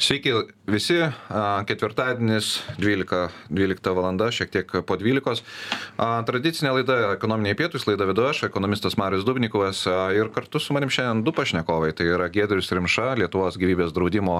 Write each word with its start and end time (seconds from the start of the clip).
Sveiki 0.00 0.32
visi, 0.64 0.94
ketvirtadienis 1.68 2.46
12, 2.80 3.34
12 3.52 3.92
valanda, 3.92 4.30
šiek 4.32 4.48
tiek 4.48 4.70
po 4.88 4.96
12. 4.96 5.42
Tradicinė 6.24 6.70
laida 6.72 6.94
ekonominiai 7.18 7.58
pietus, 7.58 7.84
laida 7.84 8.06
vedu 8.08 8.24
aš, 8.30 8.46
ekonomistas 8.48 8.96
Marius 8.96 9.26
Dubnikovas 9.28 9.82
ir 10.16 10.30
kartu 10.32 10.56
su 10.56 10.72
manim 10.72 10.88
šiandien 10.88 11.20
du 11.26 11.34
pašnekovai. 11.36 11.92
Tai 11.92 12.06
yra 12.14 12.30
Gedrius 12.32 12.72
Rimša, 12.72 13.10
Lietuvos 13.20 13.58
gyvybės 13.60 13.92
draudimo 13.92 14.38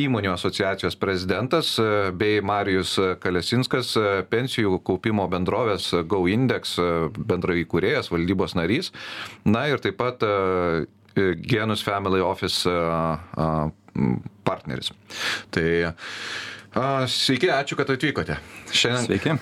įmonių 0.00 0.32
asociacijos 0.32 0.96
prezidentas, 0.96 1.74
bei 2.16 2.40
Marijus 2.40 2.94
Kalesinskas, 3.20 3.92
pensijų 4.32 4.80
kaupimo 4.88 5.26
bendrovės 5.28 5.90
GoIndex 6.08 6.78
bendrai 7.18 7.60
įkūrėjas, 7.66 8.08
valdybos 8.14 8.56
narys. 8.56 8.94
Na 9.44 9.66
ir 9.68 9.84
taip 9.84 10.00
pat 10.00 10.24
Genus 11.44 11.84
Family 11.84 12.24
Office 12.24 12.64
partneris. 14.46 14.92
Tai 15.54 15.66
Sveiki, 17.08 17.48
ačiū, 17.48 17.78
kad 17.78 17.88
atvykote. 17.90 18.36
Šiandien, 18.76 19.06
Sveiki. 19.06 19.32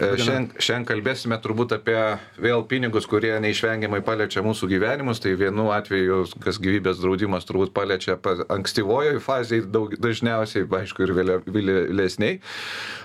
E, 0.00 0.06
šiandien, 0.16 0.46
šiandien 0.56 0.86
kalbėsime 0.88 1.36
turbūt 1.44 1.74
apie 1.76 1.98
vėl 2.40 2.64
pinigus, 2.66 3.06
kurie 3.10 3.34
neišvengiamai 3.44 4.00
paliečia 4.02 4.42
mūsų 4.42 4.70
gyvenimus. 4.72 5.20
Tai 5.22 5.34
vienu 5.38 5.68
atveju, 5.76 6.22
kas 6.42 6.58
gyvybės 6.62 7.02
draudimas 7.02 7.46
turbūt 7.46 7.74
paliečia 7.76 8.16
ankstyvojoje 8.56 9.20
fazėje 9.22 9.68
dažniausiai, 10.00 10.66
aišku, 10.80 11.04
ir 11.04 11.14
vėlesniai. 11.20 12.40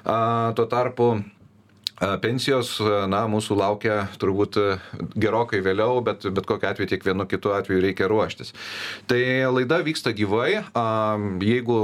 Tuo 0.06 0.68
tarpu 0.72 1.12
Pensijos, 1.96 2.76
na, 3.08 3.22
mūsų 3.32 3.56
laukia 3.56 3.96
turbūt 4.20 4.58
gerokai 5.16 5.62
vėliau, 5.64 6.02
bet 6.04 6.26
bet 6.28 6.48
kokiu 6.50 6.68
atveju 6.68 6.92
tiek 6.92 7.06
vienu 7.08 7.24
kitu 7.30 7.54
atveju 7.56 7.84
reikia 7.86 8.10
ruoštis. 8.12 8.52
Tai 9.08 9.22
laida 9.56 9.80
vyksta 9.86 10.12
gyvai. 10.16 10.66
Jeigu 11.46 11.80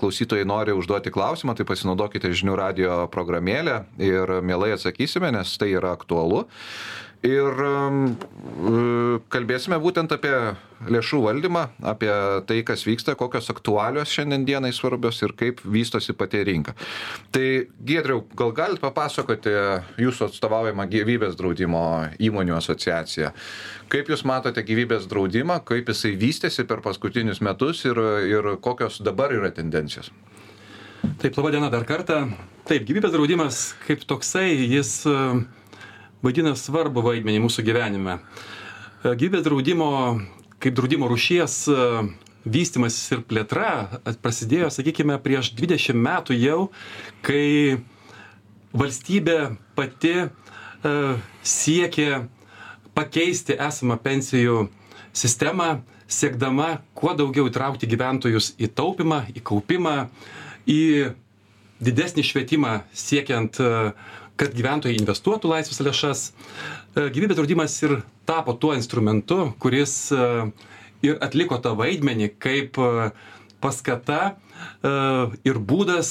klausytojai 0.00 0.48
nori 0.48 0.76
užduoti 0.76 1.12
klausimą, 1.12 1.56
tai 1.56 1.68
pasinaudokite 1.68 2.32
žinių 2.32 2.56
radio 2.56 3.00
programėlę 3.12 3.82
ir 4.00 4.38
mielai 4.40 4.72
atsakysime, 4.76 5.34
nes 5.36 5.52
tai 5.60 5.74
yra 5.76 5.92
aktualu. 5.96 6.46
Ir 7.24 7.60
e, 7.64 9.18
kalbėsime 9.32 9.78
būtent 9.80 10.12
apie 10.12 10.34
lėšų 10.92 11.22
valdymą, 11.24 11.62
apie 11.88 12.10
tai, 12.48 12.58
kas 12.66 12.84
vyksta, 12.84 13.14
kokios 13.16 13.48
aktualios 13.52 14.12
šiandien 14.12 14.44
dienai 14.44 14.72
svarbios 14.76 15.22
ir 15.24 15.32
kaip 15.38 15.62
vystosi 15.64 16.12
pati 16.12 16.42
rinka. 16.44 16.74
Tai 17.32 17.46
Giedriau, 17.88 18.26
gal 18.36 18.52
galite 18.56 18.84
papasakoti 18.84 19.54
jūsų 20.02 20.28
atstovaujamą 20.28 20.84
gyvybės 20.92 21.38
draudimo 21.40 21.82
įmonių 22.20 22.58
asociaciją. 22.58 23.32
Kaip 23.92 24.12
jūs 24.12 24.26
matote 24.28 24.60
gyvybės 24.66 25.08
draudimą, 25.08 25.62
kaip 25.64 25.88
jisai 25.88 26.12
vystėsi 26.20 26.66
per 26.68 26.84
paskutinius 26.84 27.40
metus 27.40 27.86
ir, 27.88 28.00
ir 28.28 28.54
kokios 28.60 29.00
dabar 29.00 29.32
yra 29.32 29.50
tendencijos? 29.56 30.12
Taip, 31.22 31.36
laba 31.38 31.52
diena 31.54 31.72
dar 31.72 31.86
kartą. 31.88 32.26
Taip, 32.66 32.84
gyvybės 32.84 33.14
draudimas 33.14 33.70
kaip 33.86 34.02
toksai, 34.04 34.50
jis 34.68 34.98
uh 35.08 35.46
vaidina 36.24 36.54
svarbu 36.56 37.02
vaidmenį 37.04 37.42
mūsų 37.44 37.64
gyvenime. 37.66 38.18
E, 38.18 39.12
gyvybės 39.18 39.44
draudimo, 39.46 39.90
kaip 40.62 40.76
draudimo 40.78 41.08
rušies 41.10 41.58
e, 41.68 41.76
vystimas 42.46 42.96
ir 43.12 43.24
plėtra 43.26 44.00
prasidėjo, 44.22 44.70
sakykime, 44.72 45.18
prieš 45.22 45.52
20 45.58 45.98
metų 45.98 46.38
jau, 46.38 46.60
kai 47.26 47.82
valstybė 48.76 49.56
pati 49.74 50.28
siekė 51.42 52.10
pakeisti 52.94 53.56
esamą 53.58 53.96
pensijų 53.98 54.66
sistemą, 55.16 55.80
siekdama 56.06 56.76
kuo 56.94 57.16
daugiau 57.18 57.48
įtraukti 57.50 57.88
gyventojus 57.90 58.52
į 58.62 58.68
taupimą, 58.78 59.24
į 59.34 59.42
kaupimą, 59.48 59.96
į 60.70 60.82
didesnį 61.82 62.22
švietimą 62.24 62.76
siekiant 62.94 63.58
uh, 63.64 63.90
kad 64.40 64.54
gyventojai 64.56 64.96
investuotų 65.00 65.50
laisvas 65.50 65.80
lėšas. 65.84 66.22
E, 66.96 67.08
gyvybės 67.12 67.38
draudimas 67.38 67.76
ir 67.84 67.98
tapo 68.28 68.54
tuo 68.60 68.74
instrumentu, 68.76 69.50
kuris 69.62 69.94
e, 70.12 70.26
ir 71.06 71.18
atliko 71.24 71.58
tą 71.64 71.72
vaidmenį 71.78 72.30
kaip 72.42 72.80
e, 72.80 73.10
paskata 73.60 74.36
ir 75.44 75.56
būdas 75.68 76.10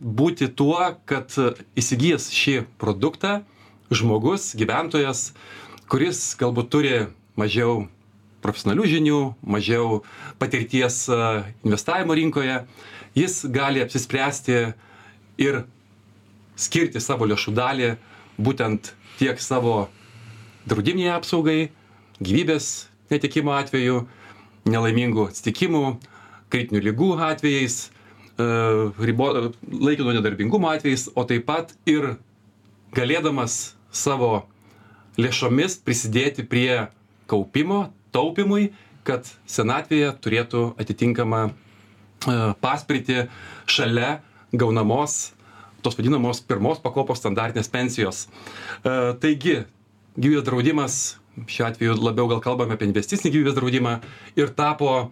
būti 0.00 0.46
tuo, 0.58 0.78
kad 1.06 1.30
įsigijęs 1.78 2.26
šį 2.34 2.54
produktą 2.80 3.36
žmogus, 3.94 4.48
gyventojas, 4.58 5.28
kuris 5.90 6.22
galbūt 6.40 6.70
turi 6.72 6.94
mažiau 7.38 7.84
profesionalių 8.42 8.88
žinių, 8.94 9.20
mažiau 9.46 10.00
patirties 10.42 11.04
investavimo 11.66 12.16
rinkoje, 12.18 12.62
jis 13.18 13.42
gali 13.52 13.84
apsispręsti 13.84 14.58
ir 15.42 15.64
skirti 16.56 17.02
savo 17.02 17.26
lėšų 17.28 17.54
dalį 17.54 17.94
būtent 18.38 18.92
tiek 19.18 19.38
savo 19.40 19.88
draudiminiai 20.68 21.14
apsaugai, 21.14 21.70
gyvybės 22.22 22.88
netekimo 23.12 23.54
atveju, 23.54 24.04
nelaimingų 24.68 25.28
atsitikimų, 25.30 25.84
kritinių 26.52 26.82
lygų 26.88 27.10
atvejais, 27.26 27.90
e, 28.38 28.46
ribo, 29.06 29.28
laikino 29.68 30.14
nedarbingumo 30.16 30.70
atvejais, 30.72 31.08
o 31.14 31.24
taip 31.28 31.46
pat 31.48 31.74
ir 31.90 32.16
galėdamas 32.96 33.74
savo 33.94 34.46
lėšomis 35.20 35.78
prisidėti 35.84 36.46
prie 36.46 36.86
kaupimo, 37.30 37.90
taupimui, 38.14 38.72
kad 39.04 39.28
senatvėje 39.50 40.14
turėtų 40.24 40.64
atitinkamą 40.80 41.42
e, 41.50 41.52
paspirtį 42.64 43.26
šalia 43.68 44.20
gaunamos 44.54 45.34
tos 45.84 45.98
vadinamos 45.98 46.40
pirmos 46.48 46.80
pakopos 46.82 47.20
standartinės 47.20 47.70
pensijos. 47.72 48.24
E, 48.24 49.14
taigi, 49.20 49.60
gyvybės 50.16 50.46
draudimas, 50.46 50.98
šiuo 51.50 51.68
atveju 51.68 51.96
labiau 52.00 52.30
gal 52.30 52.42
kalbame 52.44 52.78
apie 52.78 52.88
investicinį 52.88 53.34
gyvybės 53.36 53.58
draudimą, 53.58 53.96
ir 54.40 54.52
tapo 54.56 54.92
e, 55.00 55.06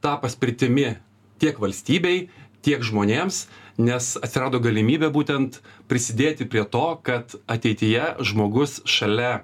tą 0.00 0.18
paspirtimi 0.22 0.94
tiek 1.42 1.58
valstybei, 1.62 2.28
tiek 2.62 2.82
žmonėms, 2.84 3.46
nes 3.78 4.10
atsirado 4.18 4.58
galimybė 4.62 5.10
būtent 5.14 5.60
prisidėti 5.90 6.48
prie 6.50 6.64
to, 6.66 6.86
kad 7.06 7.36
ateityje 7.50 8.16
žmogus 8.26 8.80
šalia 8.88 9.42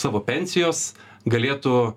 savo 0.00 0.20
pensijos 0.24 0.92
galėtų 1.24 1.94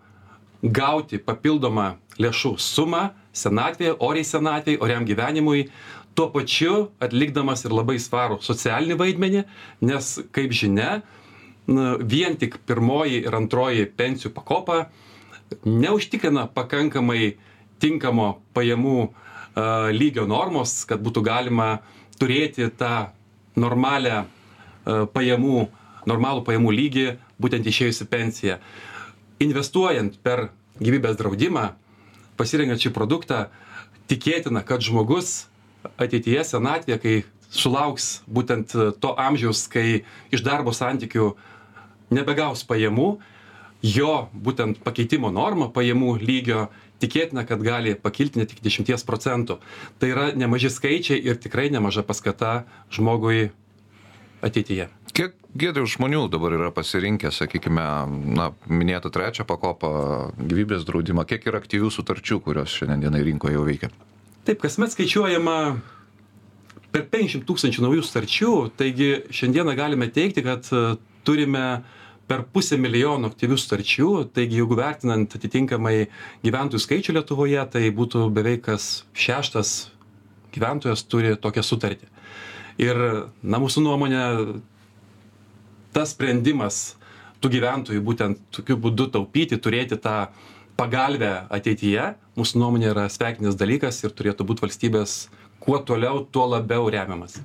gauti 0.64 1.20
papildomą 1.20 1.98
lėšų 2.18 2.56
sumą 2.62 3.12
senatvėje, 3.38 3.98
oriai 4.02 4.26
senatvėje, 4.26 4.80
oriam 4.82 5.06
gyvenimui, 5.06 5.68
tuo 6.18 6.32
pačiu 6.34 6.88
atlikdamas 7.04 7.62
ir 7.68 7.76
labai 7.78 8.00
svarų 8.02 8.40
socialinį 8.42 8.98
vaidmenį, 8.98 9.44
nes, 9.86 10.14
kaip 10.34 10.56
žinia, 10.56 11.04
vien 11.68 12.38
tik 12.42 12.58
pirmoji 12.66 13.22
ir 13.28 13.36
antroji 13.38 13.86
pensijų 14.00 14.32
pakopa 14.34 14.88
neužtikrina 15.68 16.48
pakankamai 16.56 17.36
tinkamo 17.84 18.40
pajamų 18.58 18.98
lygio 19.94 20.26
normos, 20.30 20.80
kad 20.90 21.02
būtų 21.06 21.22
galima 21.26 21.68
turėti 22.18 22.66
tą 22.78 23.12
normalią 23.58 24.24
pajamų, 25.14 25.68
normalų 26.10 26.44
pajamų 26.48 26.74
lygį, 26.78 27.08
būtent 27.42 27.68
išėjusi 27.70 28.08
pensiją. 28.10 28.58
Investuojant 29.44 30.18
per 30.26 30.50
gyvybės 30.82 31.18
draudimą, 31.20 31.68
pasirengiant 32.38 32.82
šį 32.82 32.94
produktą, 32.96 33.48
tikėtina, 34.10 34.64
kad 34.66 34.82
žmogus 34.86 35.48
ateityje 35.98 36.44
senatvėje, 36.48 37.00
kai 37.04 37.16
sulauks 37.54 38.22
būtent 38.28 38.76
to 39.02 39.14
amžiaus, 39.18 39.66
kai 39.72 40.04
iš 40.34 40.44
darbo 40.46 40.74
santykių 40.76 41.32
nebegaus 42.14 42.64
pajamų, 42.68 43.18
jo 43.86 44.14
būtent 44.34 44.82
pakeitimo 44.84 45.32
norma 45.32 45.70
pajamų 45.72 46.18
lygio 46.22 46.68
tikėtina, 47.02 47.46
kad 47.48 47.62
gali 47.62 47.94
pakilti 47.96 48.42
net 48.42 48.54
iki 48.54 48.66
10 48.66 49.06
procentų. 49.06 49.60
Tai 50.02 50.12
yra 50.12 50.28
nemaži 50.36 50.72
skaičiai 50.74 51.22
ir 51.22 51.38
tikrai 51.42 51.70
nemaža 51.74 52.04
paskata 52.08 52.66
žmogui 52.94 53.52
ateityje. 54.42 54.90
Kiek 55.18 55.34
gėdrių 55.58 55.88
žmonių 55.90 56.26
dabar 56.30 56.54
yra 56.58 56.70
pasirinkę, 56.74 57.32
sakykime, 57.34 57.86
na, 58.38 58.52
minėtą 58.70 59.10
trečią 59.14 59.48
pakopą 59.50 59.92
gyvybės 60.38 60.86
draudimą, 60.86 61.26
kiek 61.30 61.48
yra 61.50 61.62
aktyvių 61.62 61.90
sutarčių, 61.94 62.42
kurios 62.46 62.76
šiandienai 62.78 63.24
rinkoje 63.26 63.58
jau 63.58 63.66
veikia? 63.66 63.90
Taip, 64.48 64.62
kasmet 64.64 64.94
skaičiuojama 64.94 65.54
per 66.94 67.02
500 67.12 67.44
tūkstančių 67.44 67.82
naujų 67.84 68.04
starčių, 68.08 68.52
taigi 68.80 69.08
šiandieną 69.36 69.74
galime 69.76 70.08
teikti, 70.08 70.40
kad 70.46 70.70
e, 70.72 70.84
turime 71.28 71.64
per 72.32 72.46
pusę 72.56 72.78
milijono 72.80 73.28
aktyvių 73.28 73.58
starčių, 73.60 74.08
taigi 74.32 74.62
jeigu 74.62 74.78
vertinant 74.80 75.36
atitinkamai 75.36 75.98
gyventojų 76.46 76.80
skaičių 76.80 77.16
Lietuvoje, 77.18 77.60
tai 77.74 77.82
būtų 77.98 78.22
beveik 78.38 78.64
kas 78.70 78.86
šeštas 79.12 79.74
gyventojas 80.56 81.04
turi 81.12 81.34
tokią 81.36 81.66
sutartį. 81.68 82.08
Ir, 82.88 83.02
na, 83.44 83.60
mūsų 83.60 83.84
nuomonė, 83.84 84.22
tas 85.92 86.14
sprendimas 86.16 86.96
tų 87.44 87.52
gyventojų 87.58 88.06
būtent 88.06 88.48
tokiu 88.56 88.80
būdu 88.80 89.10
taupyti, 89.12 89.60
turėti 89.60 90.00
tą 90.00 90.30
pagalbę 90.80 91.34
ateityje, 91.52 92.14
mūsų 92.38 92.62
nuomonė 92.62 92.92
yra 92.94 93.08
sveikinis 93.12 93.58
dalykas 93.60 94.04
ir 94.06 94.14
turėtų 94.16 94.48
būti 94.48 94.66
valstybės 94.68 95.18
kuo 95.64 95.82
toliau, 95.84 96.24
tuo 96.32 96.48
labiau 96.54 96.88
remiamas. 96.94 97.40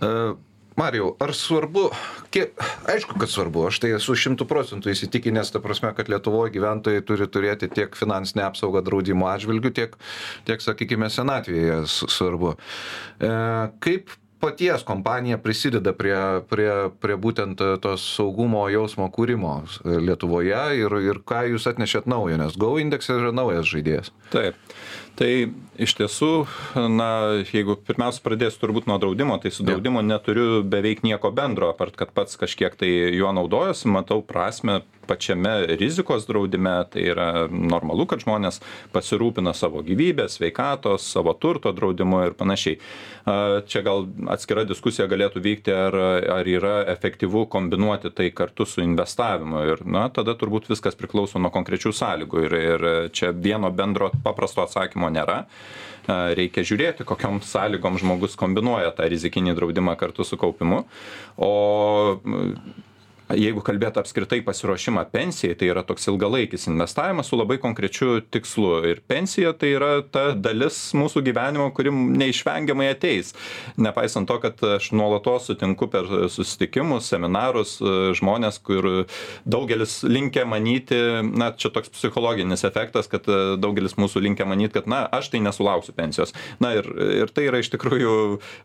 Uh, 0.00 0.34
Marijau, 0.76 1.14
ar 1.24 1.30
svarbu, 1.32 1.86
kiek, 2.34 2.50
aišku, 2.92 3.14
kad 3.16 3.30
svarbu, 3.32 3.62
aš 3.70 3.78
tai 3.80 3.94
esu 3.96 4.12
šimtų 4.12 4.44
procentų 4.48 4.90
įsitikinęs, 4.92 5.48
ta 5.54 5.62
prasme, 5.64 5.88
kad 5.96 6.10
Lietuvoje 6.12 6.52
gyventojai 6.52 7.00
turi 7.08 7.28
turėti 7.32 7.70
tiek 7.72 7.96
finansinę 7.96 8.44
apsaugą 8.44 8.82
draudimo 8.84 9.30
atžvilgių, 9.30 9.72
tiek, 9.78 9.96
tiek 10.44 10.60
sakykime, 10.60 11.08
senatvėje 11.12 11.78
svarbu. 11.88 12.52
E, 13.24 13.32
kaip 13.86 14.12
paties 14.46 14.84
kompanija 14.86 15.38
prisideda 15.42 15.92
prie, 15.96 16.16
prie, 16.50 16.70
prie 17.02 17.18
būtent 17.18 17.62
tos 17.82 18.04
saugumo 18.16 18.62
jausmo 18.70 19.08
kūrimo 19.12 19.56
Lietuvoje 19.84 20.62
ir, 20.78 20.98
ir 21.10 21.22
ką 21.26 21.42
jūs 21.52 21.66
atnešėt 21.72 22.06
naujo, 22.10 22.38
nes 22.38 22.54
Go 22.60 22.76
index 22.82 23.10
yra 23.10 23.34
naujas 23.34 23.66
žaidėjas. 23.72 24.12
Taip. 24.30 24.58
Tai 25.16 25.30
iš 25.80 25.94
tiesų, 25.96 26.30
na, 26.92 27.08
jeigu 27.48 27.78
pirmiausia 27.88 28.20
pradėsiu 28.24 28.60
turbūt 28.60 28.88
nuo 28.90 28.98
draudimo, 29.00 29.38
tai 29.40 29.52
su 29.54 29.64
draudimu 29.64 30.02
neturiu 30.04 30.60
beveik 30.60 31.00
nieko 31.06 31.30
bendro, 31.32 31.70
apart 31.72 31.96
kad 31.96 32.12
pats 32.16 32.36
kažkiek 32.40 32.76
tai 32.76 32.90
juo 33.16 33.32
naudojuosi, 33.36 33.88
matau 33.92 34.20
prasme 34.20 34.82
pačiame 35.06 35.66
rizikos 35.66 36.26
draudime 36.26 36.84
tai 36.90 37.06
yra 37.12 37.28
normalu 37.50 38.06
kad 38.10 38.22
žmonės 38.24 38.60
pasirūpina 38.94 39.54
savo 39.56 39.82
gyvybės 39.86 40.38
sveikatos 40.38 41.06
savo 41.14 41.34
turto 41.38 41.72
draudimu 41.76 42.22
ir 42.26 42.36
panašiai. 42.38 42.78
Čia 43.66 43.82
gal 43.86 44.06
atskira 44.32 44.66
diskusija 44.68 45.08
galėtų 45.10 45.42
vykti 45.42 45.74
ar 45.74 45.96
ar 46.36 46.50
yra 46.50 46.74
efektyvu 46.92 47.46
kombinuoti 47.52 48.12
tai 48.14 48.28
kartu 48.34 48.66
su 48.66 48.82
investavimu. 48.84 49.62
Ir 49.72 49.84
na 49.86 50.06
tada 50.14 50.36
turbūt 50.38 50.70
viskas 50.70 50.98
priklauso 50.98 51.40
nuo 51.42 51.52
konkrečių 51.54 51.94
sąlygų 51.94 52.44
ir 52.46 52.56
ir 52.60 52.86
čia 53.16 53.32
vieno 53.32 53.70
bendro 53.70 54.10
paprasto 54.24 54.64
atsakymo 54.66 55.05
nėra 55.12 55.44
reikia 56.06 56.62
žiūrėti, 56.66 57.06
kokiam 57.06 57.40
sąlygom 57.42 57.98
žmogus 57.98 58.36
kombinuoja 58.38 58.92
tą 58.94 59.08
rizikinį 59.10 59.56
draudimą 59.58 59.96
kartu 59.98 60.24
su 60.24 60.38
kaupimu. 60.38 60.84
O 61.36 61.50
jeigu 63.34 63.62
kalbėt 63.64 63.98
apskritai 63.98 64.38
pasiruošimą 64.46 65.06
pensijai 65.10 65.56
tai 65.58 65.70
yra 65.72 65.82
toks 65.86 66.06
ilgalaikis 66.10 66.68
investavimas 66.70 67.30
su 67.30 67.38
labai 67.38 67.58
konkrečiu 67.62 68.20
tikslu. 68.30 68.84
Ir 68.86 69.00
pensija 69.08 69.52
tai 69.58 69.72
yra 69.74 69.90
ta 70.02 70.28
dalis 70.38 70.78
mūsų 70.96 71.24
gyvenimo 71.26 71.68
kuri 71.74 71.90
neišvengiamai 71.90 72.90
ateis. 72.92 73.32
Nepaisant 73.82 74.28
to 74.30 74.38
kad 74.42 74.62
aš 74.76 74.92
nuolatos 74.94 75.48
sutinku 75.50 75.88
per 75.90 76.06
susitikimus 76.30 77.10
seminarus 77.10 77.76
žmones 78.18 78.60
kur 78.62 78.88
daugelis 79.44 79.98
linkę 80.06 80.46
manyti 80.46 81.00
na 81.26 81.50
čia 81.56 81.72
toks 81.74 81.90
psichologinis 81.96 82.64
efektas 82.68 83.10
kad 83.10 83.26
daugelis 83.58 83.98
mūsų 83.98 84.22
linkę 84.28 84.46
manyt 84.46 84.76
kad 84.76 84.86
na 84.90 85.02
aš 85.10 85.32
tai 85.34 85.42
nesulauksiu 85.42 85.96
pensijos. 85.98 86.34
Na 86.62 86.76
ir 86.78 86.86
ir 87.24 87.34
tai 87.34 87.48
yra 87.50 87.58
iš 87.62 87.72
tikrųjų 87.74 88.14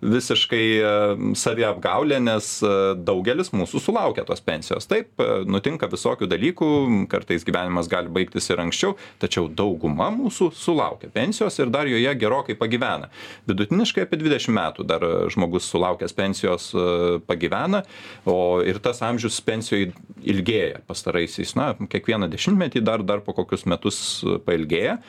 visiškai 0.06 0.66
saviapgaulė 1.38 2.22
nes 2.22 2.54
daugelis 3.02 3.54
mūsų 3.56 3.82
sulaukia 3.82 4.26
tos 4.28 4.38
pensijos 4.38 4.51
pensijos. 4.52 4.88
Taip 4.92 5.22
nutinka 5.48 5.90
visokių 5.92 6.30
dalykų 6.32 6.70
kartais 7.12 7.46
gyvenimas 7.48 7.90
gali 7.92 8.12
baigtis 8.12 8.50
ir 8.52 8.62
anksčiau 8.64 8.96
tačiau 9.22 9.48
dauguma 9.48 10.10
mūsų 10.14 10.52
sulaukia 10.58 11.12
pensijos 11.14 11.58
ir 11.62 11.72
dar 11.74 11.90
joje 11.90 12.14
gerokai 12.20 12.58
pagyvena. 12.60 13.12
Vidutiniškai 13.50 14.06
apie 14.06 14.20
dvidešim 14.22 14.56
metų 14.58 14.86
dar 14.88 15.06
žmogus 15.32 15.70
sulaukęs 15.72 16.16
pensijos 16.18 16.72
pagyvena 17.28 17.84
o 18.26 18.62
ir 18.66 18.82
tas 18.84 19.02
amžius 19.06 19.40
pensijoj 19.46 19.92
ilgėja. 20.22 20.82
Pastaraisiais 20.90 21.56
na 21.58 21.72
kiekvieną 21.80 22.30
dešimtmetį 22.32 22.84
dar 22.86 23.06
dar 23.06 23.24
po 23.26 23.36
kokius 23.38 23.66
metus 23.70 24.00
pailgėja. 24.46 25.00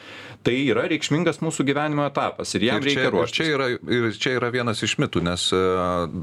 Tai 0.43 0.55
yra 0.59 0.89
reikšmingas 0.91 1.39
mūsų 1.45 1.67
gyvenimo 1.69 2.05
etapas 2.09 2.51
ir 2.57 2.67
jam 2.67 2.83
reikia 2.83 3.11
ruoštis. 3.15 3.37
čia 3.37 3.53
yra 3.55 3.69
ir 3.71 4.09
čia 4.19 4.35
yra 4.41 4.51
vienas 4.55 4.83
iš 4.83 4.97
mitų 4.99 5.23
nes 5.29 5.45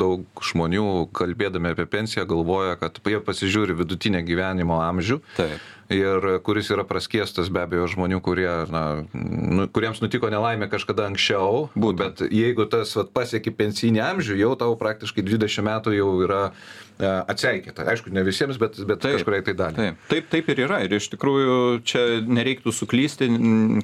daug 0.02 0.44
žmonių 0.44 1.10
kalbėdami 1.16 1.72
apie 1.72 1.86
pensiją 1.90 2.26
galvoja 2.30 2.76
kad 2.82 3.00
jie 3.12 3.20
pasižiūri 3.26 3.76
vidutinę 3.80 4.24
gyvenimo 4.28 4.80
amžių. 4.86 5.22
Taip 5.40 5.68
ir 5.90 6.26
kuris 6.46 6.68
yra 6.70 6.84
praskiestas 6.86 7.48
be 7.50 7.64
abejo 7.66 7.88
žmonių, 7.90 8.20
kurie, 8.22 8.50
na, 8.70 8.84
nu, 9.14 9.66
kuriems 9.74 10.04
nutiko 10.04 10.30
nelaimė 10.30 10.70
kažkada 10.70 11.08
anksčiau, 11.10 11.64
Būt. 11.74 11.98
bet 11.98 12.22
jeigu 12.30 12.68
tas 12.70 12.94
vat, 12.94 13.10
pasieki 13.16 13.50
pensinį 13.58 14.04
amžių, 14.06 14.38
jau 14.38 14.52
tau 14.60 14.78
praktiškai 14.78 15.26
20 15.26 15.66
metų 15.66 15.96
jau 15.98 16.12
yra 16.28 16.44
E, 16.50 16.89
atseikėta. 17.00 17.86
Aišku, 17.90 18.12
ne 18.14 18.24
visiems, 18.28 18.60
bet, 18.60 18.78
bet 18.88 19.02
taip, 19.04 19.20
kažkuriai 19.20 19.46
tai 19.46 19.56
dalį. 19.60 19.76
Taip, 19.80 20.02
taip, 20.12 20.30
taip 20.34 20.52
ir 20.54 20.64
yra. 20.66 20.80
Ir 20.86 20.96
iš 20.98 21.10
tikrųjų 21.14 21.58
čia 21.88 22.04
nereiktų 22.28 22.74
suklysti, 22.76 23.30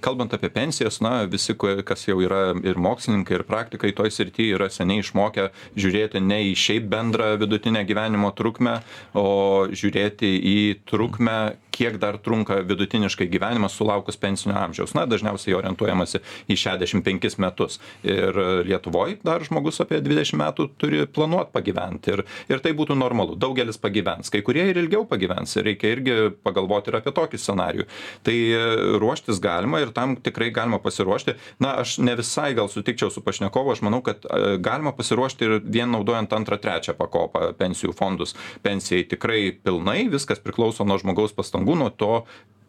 kalbant 0.04 0.36
apie 0.36 0.52
pensijas, 0.54 1.00
na, 1.04 1.24
visi, 1.30 1.56
kas 1.56 2.06
jau 2.08 2.18
yra 2.24 2.54
ir 2.66 2.80
mokslininkai, 2.82 3.40
ir 3.40 3.46
praktikai 3.48 3.94
toj 3.96 4.12
srityje 4.14 4.58
yra 4.58 4.70
seniai 4.74 5.04
išmokę 5.04 5.50
žiūrėti 5.80 6.22
ne 6.24 6.42
į 6.52 6.56
šiaip 6.60 6.90
bendrą 6.92 7.34
vidutinę 7.42 7.86
gyvenimo 7.88 8.32
trukmę, 8.36 8.80
o 9.16 9.28
žiūrėti 9.72 10.32
į 10.36 10.58
trukmę, 10.90 11.56
kiek 11.76 12.00
dar 12.02 12.18
trunka 12.24 12.62
vidutiniškai 12.66 13.28
gyvenimas 13.32 13.76
sulaukus 13.76 14.20
pensinio 14.22 14.58
amžiaus. 14.62 14.96
Na, 14.98 15.06
dažniausiai 15.10 15.58
orientuojamasi 15.60 16.24
į 16.52 16.60
65 16.64 17.40
metus. 17.44 17.80
Ir 18.08 18.38
Lietuvoje 18.66 19.20
dar 19.26 19.44
žmogus 19.46 19.82
apie 19.84 20.00
20 20.04 20.40
metų 20.40 20.70
turi 20.82 21.04
planuoti 21.06 21.54
pagyventi. 21.56 22.16
Ir, 22.16 22.26
ir 22.52 22.64
tai 22.64 22.74
būtų 22.78 22.98
normalu. 22.98 23.36
Daugelis 23.40 23.80
pagyvens. 23.82 24.32
Kai 24.34 24.44
kurie 24.46 24.70
ir 24.72 24.80
ilgiau 24.82 25.06
pagyvens. 25.10 25.58
Reikia 25.66 25.94
irgi 25.96 26.18
pagalvoti 26.46 26.92
ir 26.92 27.00
apie 27.02 27.14
tokį 27.16 27.40
scenarijų 27.42 27.88
tai 28.26 28.38
e, 28.52 28.60
ruoštis 29.00 29.40
galima 29.42 29.80
ir 29.84 29.92
tam 29.96 30.16
tikrai 30.16 30.52
galima 30.54 30.80
pasiruošti. 30.80 31.36
Na 31.60 31.76
aš 31.82 31.98
ne 32.04 32.16
visai 32.18 32.54
gal 32.58 32.70
sutikčiau 32.72 33.12
su 33.14 33.24
pašnekovu. 33.26 33.74
Aš 33.76 33.84
manau 33.86 34.02
kad 34.06 34.26
e, 34.26 34.58
galima 34.64 34.94
pasiruošti 34.96 35.46
ir 35.48 35.58
vien 35.64 35.92
naudojant 35.94 36.34
antrą 36.34 36.60
trečią 36.62 36.96
pakopą 36.98 37.52
pensijų 37.60 37.96
fondus. 37.98 38.36
Pensijai 38.66 39.06
tikrai 39.12 39.42
pilnai. 39.64 40.08
Viskas 40.12 40.42
priklauso 40.44 40.88
nuo 40.88 40.98
žmogaus 41.02 41.36
pastangų 41.36 41.65
nuo 41.74 41.90
to 41.90 42.26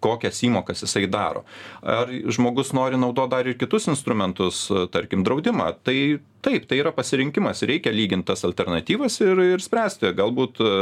kokias 0.06 0.40
įmokas 0.46 0.84
jisai 0.84 1.06
daro. 1.10 1.44
Ar 1.82 2.10
žmogus 2.32 2.72
nori 2.76 2.98
naudoti 3.00 3.32
dar 3.32 3.48
ir 3.48 3.58
kitus 3.58 3.88
instrumentus, 3.90 4.66
tarkim, 4.92 5.24
draudimą, 5.26 5.72
tai 5.86 6.18
taip, 6.46 6.68
tai 6.70 6.78
yra 6.78 6.92
pasirinkimas, 6.94 7.64
reikia 7.66 7.90
lyginti 7.94 8.28
tas 8.30 8.44
alternatyvas 8.46 9.18
ir, 9.24 9.40
ir 9.56 9.62
spręsti. 9.64 10.12
Galbūt 10.14 10.60
e, 10.62 10.74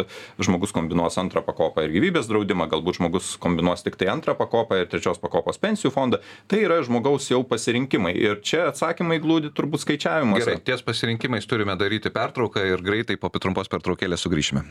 žmogus 0.44 0.74
kombinuos 0.76 1.16
antrą 1.20 1.40
pakopą 1.46 1.86
ir 1.86 1.94
gyvybės 1.94 2.28
draudimą, 2.28 2.66
galbūt 2.72 2.98
žmogus 2.98 3.30
kombinuos 3.40 3.86
tik 3.86 3.96
tai 4.00 4.10
antrą 4.12 4.36
pakopą 4.36 4.82
ir 4.82 4.90
trečios 4.92 5.22
pakopos 5.22 5.60
pensijų 5.62 5.94
fondą. 5.94 6.20
Tai 6.50 6.60
yra 6.66 6.82
žmogaus 6.84 7.30
jau 7.32 7.40
pasirinkimai. 7.48 8.12
Ir 8.18 8.42
čia 8.44 8.66
atsakymai 8.72 9.22
glūdi 9.24 9.54
turbūt 9.56 9.86
skaičiavimuose. 9.86 10.50
Gerai, 10.50 10.64
ties 10.68 10.84
pasirinkimais 10.84 11.48
turime 11.48 11.78
daryti 11.80 12.12
pertrauką 12.12 12.66
ir 12.74 12.84
greitai 12.84 13.16
po 13.20 13.32
trumpos 13.32 13.72
pertraukėlės 13.72 14.26
sugrįšime. 14.26 14.66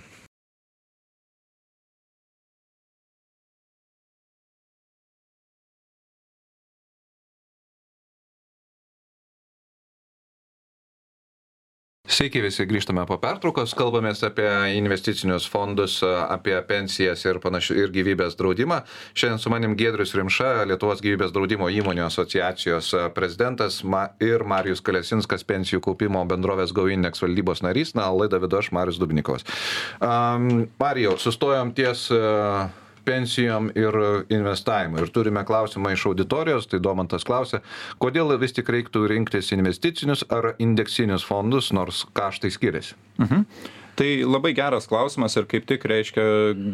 Sveiki 12.13 12.43
visi, 12.45 12.61
grįžtame 12.69 13.07
po 13.09 13.15
pertraukos, 13.17 13.71
kalbamės 13.73 14.19
apie 14.27 14.45
investicinius 14.77 15.47
fondus, 15.49 15.95
apie 16.05 16.53
pensijas 16.69 17.23
ir 17.25 17.39
panašių 17.41 17.77
ir 17.79 17.93
gyvybės 17.95 18.35
draudimą. 18.37 18.83
Šiandien 19.17 19.41
su 19.41 19.49
manim 19.49 19.73
Gedrius 19.79 20.13
Rimša, 20.13 20.51
Lietuvos 20.69 21.01
gyvybės 21.01 21.33
draudimo 21.33 21.71
įmonių 21.73 22.05
asociacijos 22.05 22.91
prezidentas 23.17 23.79
ir 24.21 24.45
Marijus 24.45 24.85
Kalesinskas, 24.85 25.41
pensijų 25.49 25.81
kaupimo 25.89 26.21
bendrovės 26.29 26.75
GoIndex 26.77 27.25
valdybos 27.25 27.65
narys. 27.65 27.95
Na, 27.97 28.11
laidą 28.13 28.43
vedu 28.45 28.61
aš, 28.61 28.69
Marijus 28.77 29.01
Dubnikovas. 29.01 29.49
Um, 29.97 30.67
Marijau, 30.77 31.17
sustojom 31.17 31.73
ties 31.73 32.11
uh, 32.13 32.69
pensijom 33.05 33.69
ir 33.75 33.97
investavimui. 34.33 35.03
Ir 35.03 35.13
turime 35.13 35.45
klausimą 35.47 35.93
iš 35.93 36.07
auditorijos, 36.11 36.67
tai 36.71 36.81
Domantas 36.83 37.27
klausia, 37.27 37.61
kodėl 38.01 38.35
vis 38.41 38.55
tik 38.55 38.69
reiktų 38.73 39.05
rinktis 39.11 39.53
investicinius 39.55 40.25
ar 40.33 40.53
indeksinius 40.63 41.25
fondus, 41.27 41.71
nors 41.75 42.05
kaštai 42.17 42.51
skiriasi. 42.53 42.99
Mhm 43.21 43.81
tai 43.95 44.23
labai 44.25 44.53
geras 44.57 44.87
klausimas 44.89 45.35
ir 45.37 45.45
kaip 45.49 45.67
tik 45.69 45.83
reiškia 45.89 46.23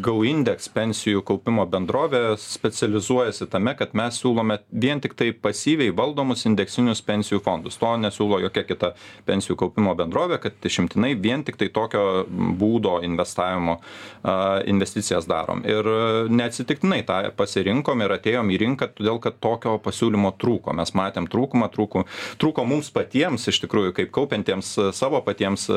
go 0.04 0.20
indeks 0.24 0.70
pensijų 0.72 1.20
kaupimo 1.28 1.66
bendrovė 1.68 2.36
specializuojasi 2.40 3.48
tame 3.52 3.74
kad 3.76 3.92
mes 3.98 4.16
siūlome 4.22 4.56
vien 4.70 5.02
tiktai 5.04 5.30
pasyviai 5.36 5.92
valdomus 5.96 6.46
indeksinius 6.48 7.02
pensijų 7.04 7.42
fondus. 7.44 7.76
To 7.80 7.92
nesiūlo 8.00 8.40
jokia 8.44 8.64
kita 8.68 8.92
pensijų 9.28 9.58
kaupimo 9.60 9.92
bendrovė 9.98 10.38
kad 10.40 10.70
išimtinai 10.70 11.12
vien 11.20 11.44
tiktai 11.44 11.68
tokio 11.74 12.24
būdo 12.30 12.96
investavimo 13.04 13.76
a, 13.76 14.36
investicijas 14.70 15.28
darom. 15.28 15.60
Ir 15.68 15.86
neatsitiktinai 16.32 17.02
tą 17.08 17.20
pasirinkom 17.36 18.06
ir 18.06 18.16
atėjom 18.16 18.54
į 18.54 18.60
rinką 18.64 18.90
todėl 18.96 19.20
kad 19.20 19.36
tokio 19.44 19.76
pasiūlymo 19.84 20.32
trūko. 20.40 20.72
Mes 20.76 20.94
matėm 20.96 21.28
trūkumą 21.28 21.68
trūko 21.74 22.06
trūko 22.40 22.64
mums 22.64 22.88
patiems 22.94 23.44
iš 23.52 23.60
tikrųjų 23.66 23.92
kaip 24.00 24.14
kaupiantiems 24.16 24.72
savo 24.96 25.20
patiems 25.26 25.68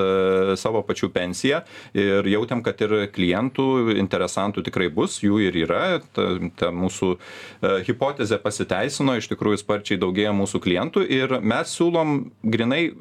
savo 0.60 0.86
pačių 0.88 1.12
pensijas 1.12 1.33
pensiją 1.34 1.63
ir 1.98 2.28
jautėm 2.30 2.62
kad 2.63 2.80
ir 2.86 3.10
klientų 3.13 3.98
interesantų 3.98 4.63
tikrai 4.68 4.90
bus 4.94 5.20
jų 5.24 5.42
ir 5.48 5.58
yra. 5.66 6.00
Ta 6.13 6.38
ta 6.60 6.70
mūsų 6.74 7.13
e, 7.16 7.72
hipotezė 7.88 8.40
pasiteisino 8.44 9.16
iš 9.18 9.30
tikrųjų 9.32 9.62
sparčiai 9.62 10.00
daugėja 10.02 10.34
mūsų 10.36 10.62
klientų 10.63 11.06
ir 11.10 11.38
mes 11.42 11.74
siūlom 11.74 12.16
grynai 12.44 12.84
e, 12.90 12.94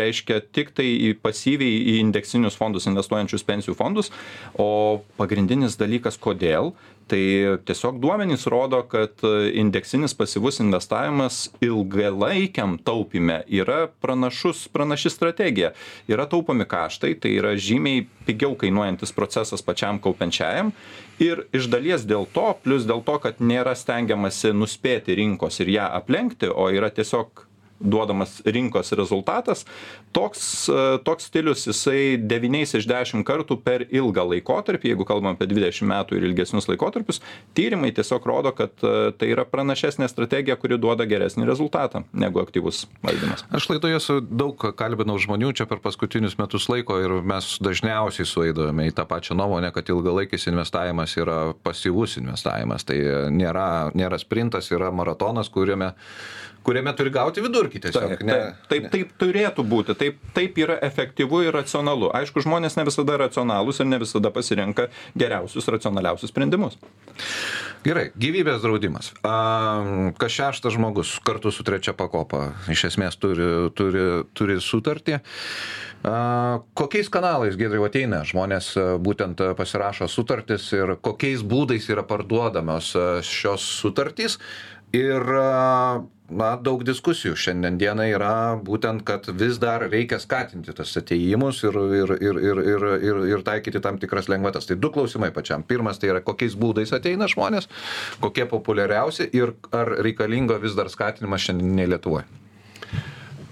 reiškia 0.00 0.40
tiktai 0.52 0.88
į 1.08 1.14
pasyviai 1.22 1.80
į 1.94 1.98
indeksinius 2.02 2.58
fondus 2.58 2.88
investuojančius 2.90 3.46
pensijų 3.48 3.76
fondus. 3.78 4.12
O 4.58 5.00
pagrindinis 5.18 5.78
dalykas 5.80 6.20
kodėl 6.20 6.74
tai 7.08 7.22
tiesiog 7.64 7.98
duomenys 8.02 8.46
rodo 8.46 8.82
kad 8.90 9.22
indeksinis 9.52 10.14
pasyvus 10.14 10.60
investavimas 10.60 11.48
ilgalaikiam 11.64 12.76
taupyme 12.84 13.40
yra 13.48 13.86
pranašus 14.00 14.66
pranaši 14.68 15.10
strategija. 15.10 15.72
Yra 16.08 16.28
taupomi 16.28 16.68
kaštai 16.68 17.14
tai 17.20 17.34
yra 17.40 17.56
žymiai 17.56 18.06
pigiau 18.28 18.54
kainuojantis 18.60 19.12
procesas 19.16 19.64
pačiam 19.64 19.98
kaupiančiajam. 20.02 20.72
Ir 21.18 21.46
iš 21.52 21.66
dalies 21.72 22.06
dėl 22.06 22.28
to 22.32 22.52
plius 22.62 22.86
dėl 22.86 23.02
to 23.06 23.18
kad 23.24 23.40
nėra 23.42 23.74
stengiamasi 23.74 24.52
nuspėti 24.54 25.16
rinkos 25.18 25.58
ir 25.64 25.74
ją 25.78 25.90
aplenkti 25.98 26.52
o 26.52 26.68
yra 26.70 26.92
tiesiog 26.94 27.47
duodamas 27.80 28.42
rinkos 28.44 28.92
rezultatas 28.92 29.64
toks 30.12 30.68
e, 30.68 30.98
toks 31.04 31.28
stilius 31.30 31.66
jisai 31.66 32.16
devyniais 32.18 32.74
iš 32.74 32.86
dešim 32.88 33.24
kartų 33.26 33.58
per 33.62 33.84
ilgą 33.88 34.24
laikotarpį 34.32 34.92
jeigu 34.92 35.06
kalbam 35.08 35.36
apie 35.36 35.48
dvidešim 35.50 35.88
metų 35.90 36.18
ir 36.18 36.28
ilgesnius 36.30 36.68
laikotarpius 36.70 37.22
tyrimai 37.58 37.92
tiesiog 37.96 38.26
rodo 38.26 38.52
kad 38.56 38.72
e, 38.82 39.12
tai 39.18 39.30
yra 39.34 39.46
pranašesnė 39.48 40.08
strategija 40.10 40.58
kuri 40.60 40.78
duoda 40.80 41.06
geresnį 41.08 41.46
rezultatą 41.48 42.04
negu 42.12 42.42
aktyvus 42.42 42.86
valdymas. 43.04 43.44
Aš 43.54 43.68
laidoje 43.72 44.00
su 44.02 44.18
daug 44.20 44.68
kalbinau 44.78 45.18
žmonių 45.20 45.52
čia 45.58 45.68
per 45.70 45.82
paskutinius 45.84 46.38
metus 46.40 46.68
laiko 46.72 46.98
ir 47.02 47.18
mes 47.22 47.54
dažniausiai 47.64 48.26
sueidavome 48.28 48.88
į 48.90 48.96
tą 48.98 49.06
pačią 49.08 49.38
nuomonę 49.38 49.72
kad 49.74 49.88
ilgalaikis 49.92 50.48
investavimas 50.50 51.14
yra 51.20 51.38
pasyvus 51.62 52.18
investavimas. 52.20 52.86
Tai 52.88 52.98
nėra 53.34 53.68
nėra 53.98 54.18
sprintas 54.20 54.72
yra 54.74 54.90
maratonas 54.94 55.50
kuriame 55.52 55.92
kuriame 56.68 56.92
turi 56.96 57.12
gauti 57.14 57.44
vidurkį 57.44 57.80
tiesiog. 57.86 58.12
Taip, 58.12 58.24
ne, 58.28 58.36
taip, 58.68 58.68
taip, 58.68 58.90
taip 58.92 59.14
turėtų 59.22 59.64
būti, 59.68 59.96
taip, 59.98 60.20
taip 60.36 60.60
yra 60.60 60.76
efektyvu 60.84 61.46
ir 61.46 61.56
racionalu. 61.56 62.12
Aišku, 62.18 62.44
žmonės 62.44 62.76
ne 62.76 62.84
visada 62.88 63.16
racionalūs 63.24 63.80
ir 63.80 63.88
ne 63.88 64.00
visada 64.02 64.32
pasirenka 64.34 64.88
geriausius, 65.18 65.70
racionaliausius 65.72 66.34
sprendimus. 66.34 66.76
Gerai, 67.86 68.08
gyvybės 68.18 68.60
draudimas. 68.64 69.12
Kas 69.22 70.34
šeštas 70.34 70.74
žmogus 70.76 71.16
kartu 71.24 71.52
su 71.54 71.64
trečia 71.64 71.94
pakopa 71.96 72.50
iš 72.68 72.88
esmės 72.90 73.16
turi, 73.20 73.46
turi, 73.78 74.06
turi 74.36 74.58
sutartį. 74.62 75.22
Kokiais 76.78 77.08
kanalais, 77.10 77.56
Gedriu, 77.58 77.82
ateina 77.86 78.20
žmonės 78.26 78.70
būtent 79.02 79.40
pasirašo 79.58 80.06
sutartis 80.10 80.68
ir 80.76 80.94
kokiais 81.02 81.42
būdais 81.42 81.88
yra 81.90 82.04
parduodamos 82.06 82.92
šios 83.26 83.64
sutartys 83.80 84.38
ir 84.92 85.24
na 86.28 86.48
daug 86.60 86.82
diskusijų 86.84 87.36
šiandien 87.40 87.78
dienai 87.80 88.10
yra 88.12 88.58
būtent 88.60 89.02
kad 89.08 89.24
vis 89.40 89.56
dar 89.60 89.86
reikia 89.88 90.18
skatinti 90.20 90.74
tas 90.76 90.92
atėjimus 91.00 91.62
ir 91.64 91.78
ir 92.00 92.12
ir 92.18 92.40
ir 92.42 92.60
ir 92.62 92.86
ir 93.08 93.20
ir 93.32 93.44
taikyti 93.44 93.80
tam 93.80 93.98
tikras 93.98 94.28
lengvatas. 94.28 94.68
Tai 94.68 94.76
du 94.76 94.90
klausimai 94.92 95.30
pačiam. 95.32 95.64
Pirmas 95.64 95.98
tai 95.98 96.12
yra 96.12 96.20
kokiais 96.20 96.56
būdais 96.56 96.92
ateina 96.92 97.28
žmonės 97.28 97.68
kokie 98.20 98.44
populiariausi 98.48 99.30
ir 99.32 99.54
ar 99.72 99.94
reikalinga 100.04 100.60
vis 100.60 100.76
dar 100.76 100.92
skatinimas 100.92 101.48
šiandieninėj 101.48 101.92
lietuvoj? 101.94 102.28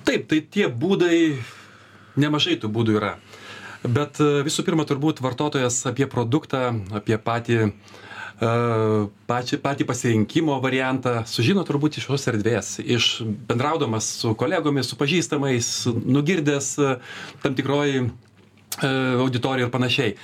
Taip 0.07 0.29
tai 0.29 0.43
tie 0.45 0.69
būdai 0.69 1.17
nemažai 2.21 2.61
tų 2.61 2.71
būdų 2.73 3.01
yra. 3.01 3.17
Bet 3.87 4.19
visų 4.21 4.65
pirma 4.67 4.85
turbūt 4.89 5.23
vartotojas 5.23 5.79
apie 5.89 6.07
produktą 6.11 6.75
apie 6.97 7.17
patį 7.17 7.73
pačią, 8.41 9.59
patį 9.65 9.87
pasirinkimo 9.89 10.59
variantą 10.61 11.23
sužino 11.29 11.65
turbūt 11.65 11.97
iš 11.97 12.09
šios 12.09 12.27
erdvės, 12.33 12.75
iš 12.85 13.23
bendraudamas 13.49 14.09
su 14.21 14.35
kolegomis, 14.39 14.91
su 14.91 14.99
pažįstamais, 15.01 15.71
nugirdęs 16.05 16.69
tam 17.43 17.57
tikroji 17.57 18.11
auditorija 18.85 19.69
ir 19.69 19.73
panašiai. 19.73 20.17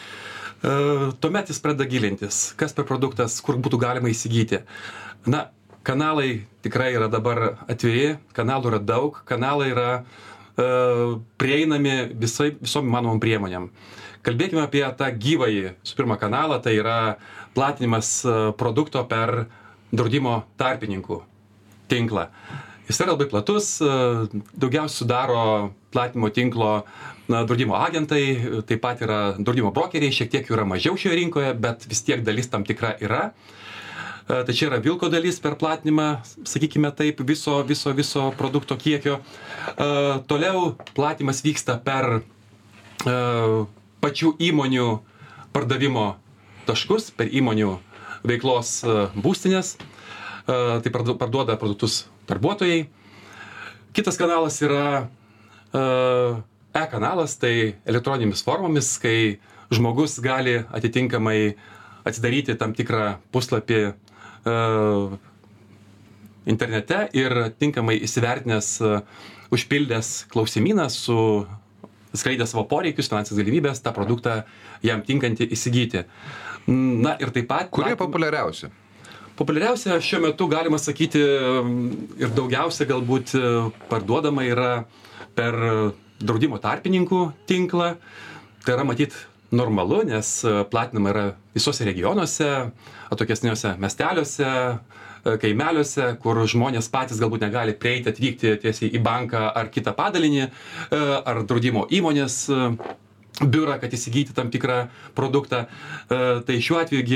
Tuomet 1.22 1.48
jis 1.50 1.62
pradeda 1.64 1.88
gilintis, 1.90 2.42
kas 2.60 2.76
per 2.76 2.84
produktas, 2.86 3.40
kur 3.42 3.56
būtų 3.58 3.80
galima 3.82 4.12
įsigyti. 4.12 4.60
Na, 5.26 5.46
kanalai 5.82 6.44
tikrai 6.62 6.92
yra 6.94 7.08
dabar 7.10 7.64
atviri, 7.64 8.18
kanalų 8.36 8.74
yra 8.74 8.82
daug, 8.92 9.18
kanalai 9.26 9.72
yra 9.72 9.88
uh, 10.02 10.20
prieinami 10.56 12.12
visai, 12.18 12.52
visom 12.60 12.88
įmanomom 12.88 13.20
priemonėm. 13.22 13.70
Kalbėkime 14.22 14.62
apie 14.62 14.84
tą 14.98 15.08
gyvąjį, 15.10 15.72
su 15.82 15.96
pirma, 15.98 16.18
kanalą, 16.20 16.60
tai 16.62 16.76
yra 16.78 17.16
platinimas 17.54 18.24
e, 18.24 18.34
produkto 18.58 19.04
per 19.08 19.46
draudimo 19.92 20.42
tarpininkų 20.60 21.20
tinklą. 21.92 22.28
Jis 22.88 23.00
yra 23.04 23.14
labai 23.14 23.28
platus, 23.30 23.74
e, 23.84 23.96
daugiausiai 24.56 25.02
sudaro 25.02 25.42
platinimo 25.92 26.32
tinklo 26.32 26.70
na, 27.28 27.44
draudimo 27.44 27.76
agentai, 27.78 28.24
taip 28.68 28.82
pat 28.84 29.02
yra 29.04 29.20
draudimo 29.38 29.72
brokeriai, 29.74 30.14
šiek 30.14 30.32
tiek 30.32 30.48
jų 30.48 30.56
yra 30.56 30.68
mažiau 30.68 30.96
šioje 30.98 31.18
rinkoje, 31.20 31.52
bet 31.60 31.86
vis 31.88 32.02
tiek 32.06 32.24
dalis 32.24 32.50
tam 32.52 32.64
tikra 32.68 32.94
yra. 33.04 33.28
E, 34.28 34.40
tai 34.48 34.56
čia 34.56 34.70
yra 34.70 34.80
vilko 34.82 35.12
dalis 35.12 35.40
per 35.44 35.58
platinimą, 35.60 36.08
sakykime 36.48 36.92
taip, 36.96 37.20
viso, 37.28 37.60
viso, 37.68 37.92
viso 37.96 38.30
produkto 38.38 38.78
kiekio. 38.80 39.20
Toliau 40.28 40.72
platimas 40.96 41.42
vyksta 41.44 41.76
per 41.84 42.22
pačių 43.02 44.30
įmonių 44.42 44.86
pardavimo 45.52 46.06
taškus 46.66 47.10
per 47.16 47.30
įmonių 47.32 47.76
veiklos 48.26 48.80
e, 48.84 48.96
būstinės, 49.18 49.74
e, 49.76 50.56
tai 50.84 50.92
parduoda 50.94 51.56
produktus 51.60 52.06
darbuotojai. 52.30 52.86
Kitas 53.96 54.18
kanalas 54.20 54.60
yra 54.64 54.84
e, 55.02 55.82
e-kanalas, 56.82 57.36
tai 57.40 57.78
elektroninėmis 57.88 58.44
formomis, 58.46 58.94
kai 59.02 59.40
žmogus 59.72 60.18
gali 60.24 60.60
atitinkamai 60.70 61.54
atsidaryti 62.08 62.56
tam 62.58 62.74
tikrą 62.74 63.16
puslapį 63.32 63.92
internete 66.50 67.04
ir 67.14 67.32
tinkamai 67.62 67.94
įsivertinęs, 68.02 68.72
užpildęs 69.54 70.08
klausimyną 70.32 70.88
su 70.90 71.16
skleidė 72.16 72.46
savo 72.48 72.64
poreikius, 72.68 73.08
finansinės 73.10 73.38
galimybės, 73.40 73.80
tą 73.84 73.92
produktą 73.96 74.42
jam 74.84 75.02
tinkantį 75.06 75.48
įsigyti. 75.54 76.04
Na 76.66 77.16
ir 77.18 77.32
taip 77.34 77.48
pat. 77.50 77.70
Kurie 77.74 77.96
populiariausi? 77.98 78.70
Populiariausia 79.36 79.96
šiuo 80.02 80.20
metu 80.26 80.46
galima 80.46 80.78
sakyti 80.78 81.20
ir 82.20 82.32
daugiausia 82.36 82.86
galbūt 82.86 83.32
e, 83.34 83.42
parduodama 83.90 84.44
yra 84.46 84.72
per 85.34 85.56
draudimo 86.20 86.60
tarpininkų 86.62 87.22
tinklą. 87.48 87.94
Tai 88.62 88.76
yra 88.76 88.84
matyt 88.86 89.16
normalu, 89.50 90.02
nes 90.06 90.34
e, 90.44 90.54
platinama 90.70 91.14
yra 91.14 91.24
visose 91.56 91.88
regionuose, 91.88 92.50
atokesniuose 93.10 93.74
miesteliuose, 93.82 94.50
e, 94.52 95.36
kaimeliuose, 95.42 96.12
kur 96.22 96.44
žmonės 96.46 96.92
patys 96.92 97.18
galbūt 97.22 97.42
negali 97.48 97.74
prieiti, 97.74 98.12
atvykti 98.12 98.58
tiesiai 98.62 98.92
į 98.94 99.02
banką 99.02 99.48
ar 99.50 99.72
kitą 99.72 99.96
padalinį, 99.96 100.50
ar 100.92 101.42
draudimo 101.48 101.88
įmonės 101.90 102.42
biurą, 103.40 103.78
kad 103.80 103.94
įsigyti 103.94 104.34
tam 104.36 104.52
tikrą 104.52 104.86
produktą. 105.16 105.64
E, 105.64 106.20
tai 106.46 106.60
šiuo 106.60 106.82
atveju 106.82 107.06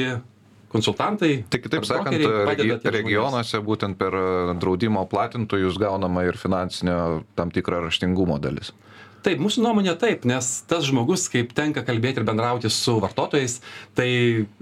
konsultantai. 0.73 1.45
Tai 1.51 1.61
kitaip 1.63 1.87
sakant, 1.89 2.17
regi 2.51 2.93
regionuose 2.99 3.61
būtent 3.65 3.99
per 4.01 4.17
draudimo 4.61 5.05
platintojus 5.11 5.79
gaunama 5.81 6.27
ir 6.27 6.39
finansinio 6.41 7.23
tam 7.39 7.53
tikrą 7.55 7.85
raštingumo 7.87 8.41
dalis. 8.43 8.73
Taip, 9.27 9.41
mūsų 9.43 9.65
nuomonė 9.65 9.97
taip, 9.99 10.23
nes 10.23 10.49
tas 10.71 10.85
žmogus, 10.87 11.25
kaip 11.33 11.51
tenka 11.57 11.83
kalbėti 11.83 12.23
ir 12.23 12.27
bendrauti 12.29 12.71
su 12.71 12.93
vartotojais, 13.03 13.57
tai 13.99 14.07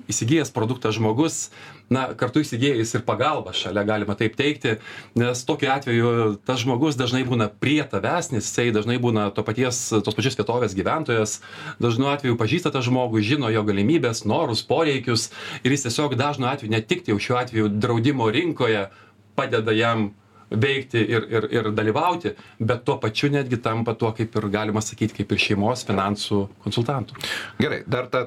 įsigijęs 0.09 0.54
produktą 0.56 0.88
žmogus 0.97 1.50
na 1.92 2.06
kartu 2.16 2.40
įsigijęs 2.40 2.94
ir 2.97 3.04
pagalbą 3.04 3.52
šalia 3.56 3.85
galima 3.85 4.16
taip 4.16 4.37
teigti 4.38 4.78
nes 5.21 5.44
tokiu 5.44 5.68
atveju 5.75 6.12
tas 6.49 6.62
žmogus 6.62 6.97
dažnai 6.97 7.23
būna 7.28 7.50
prie 7.61 7.83
tavęs 7.85 8.30
nes 8.33 8.49
jisai 8.49 8.71
dažnai 8.73 8.97
būna 9.02 9.28
to 9.37 9.44
paties 9.44 9.83
tos 9.92 10.16
pačios 10.16 10.38
vietovės 10.40 10.76
gyventojas 10.78 11.38
dažnu 11.85 12.09
atveju 12.14 12.40
pažįsta 12.40 12.73
tą 12.73 12.80
žmogų 12.88 13.21
žino 13.21 13.52
jo 13.52 13.64
galimybes 13.68 14.25
norus 14.25 14.64
poreikius 14.64 15.28
ir 15.62 15.76
jis 15.76 15.88
tiesiog 15.88 16.16
dažnu 16.21 16.49
atveju 16.49 16.73
ne 16.73 16.80
tik 16.80 17.09
jau 17.12 17.21
šiuo 17.21 17.40
atveju 17.44 17.73
draudimo 17.76 18.33
rinkoje 18.33 18.88
padeda 19.37 19.76
jam 19.76 20.12
veikti 20.61 21.02
ir, 21.02 21.26
ir, 21.30 21.49
ir 21.52 21.70
dalyvauti, 21.75 22.34
bet 22.58 22.84
tuo 22.87 22.99
pačiu 23.02 23.30
netgi 23.32 23.58
tampa 23.62 23.94
tuo, 23.99 24.12
kaip 24.16 24.34
ir 24.38 24.49
galima 24.52 24.82
sakyti, 24.84 25.18
kaip 25.20 25.34
ir 25.34 25.42
šeimos 25.46 25.84
finansų 25.88 26.40
konsultantų. 26.64 27.18
Gerai, 27.61 27.82
dar 27.90 28.08
tą 28.12 28.25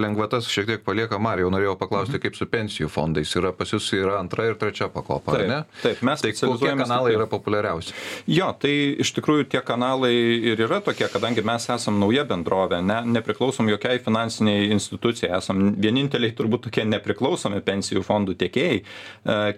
lengvatas 0.00 0.48
šiek 0.50 0.68
tiek 0.68 0.84
palieka 0.86 1.18
Marijau, 1.22 1.50
norėjau 1.52 1.76
paklausti, 1.80 2.16
mhm. 2.16 2.24
kaip 2.24 2.38
su 2.38 2.48
pensijų 2.50 2.90
fondais 2.92 3.32
yra 3.38 3.52
pas 3.56 3.70
jūs 3.72 3.90
yra 3.96 4.18
antra 4.20 4.48
ir 4.48 4.58
trečia 4.60 4.90
pakopa, 4.92 5.36
taip, 5.36 5.48
ne? 5.50 5.60
Taip, 5.82 6.02
mes 6.06 6.24
tai 6.24 6.32
kokie 6.34 6.74
kanalai 6.78 7.14
yra 7.16 7.26
populiariausi? 7.30 7.94
Jo, 8.30 8.50
tai 8.60 8.72
iš 9.02 9.12
tikrųjų 9.16 9.48
tie 9.52 9.62
kanalai 9.66 10.12
ir 10.52 10.60
yra 10.66 10.80
tokie, 10.84 11.06
kadangi 11.12 11.44
mes 11.46 11.68
esam 11.72 11.98
nauja 12.02 12.24
bendrovė, 12.28 12.80
ne, 12.84 13.00
nepriklausom 13.16 13.70
jokiai 13.72 14.00
finansiniai 14.02 14.70
institucijai, 14.74 15.32
esam 15.38 15.74
vieninteliai 15.80 16.34
turbūt 16.36 16.66
tokie 16.68 16.86
nepriklausomi 16.88 17.60
pensijų 17.64 18.02
fondų 18.06 18.36
tiekėjai 18.40 18.78
e, 18.80 18.84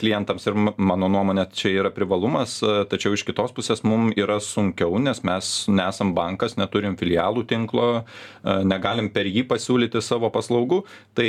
klientams 0.00 0.48
ir 0.48 0.58
mano 0.76 1.10
nuomonė 1.12 1.46
čia 1.56 1.74
yra 1.80 1.92
privalumas, 2.02 2.58
e, 2.62 2.82
tačiau 2.90 3.14
iš 3.14 3.24
kitos 3.28 3.54
pusės 3.54 3.84
mums 3.86 4.18
yra 4.18 4.40
sunkiau, 4.42 4.98
nes 4.98 5.22
mes 5.24 5.52
nesam 5.70 6.12
bankas, 6.16 6.58
neturim 6.58 6.98
filialų 6.98 7.46
tinklo, 7.48 7.88
e, 8.02 8.58
negalim 8.66 9.08
per 9.14 9.30
jį 9.30 9.46
pasiūlyti 9.48 10.02
savo 10.02 10.32
paslaugų, 10.34 10.82
tai 11.14 11.28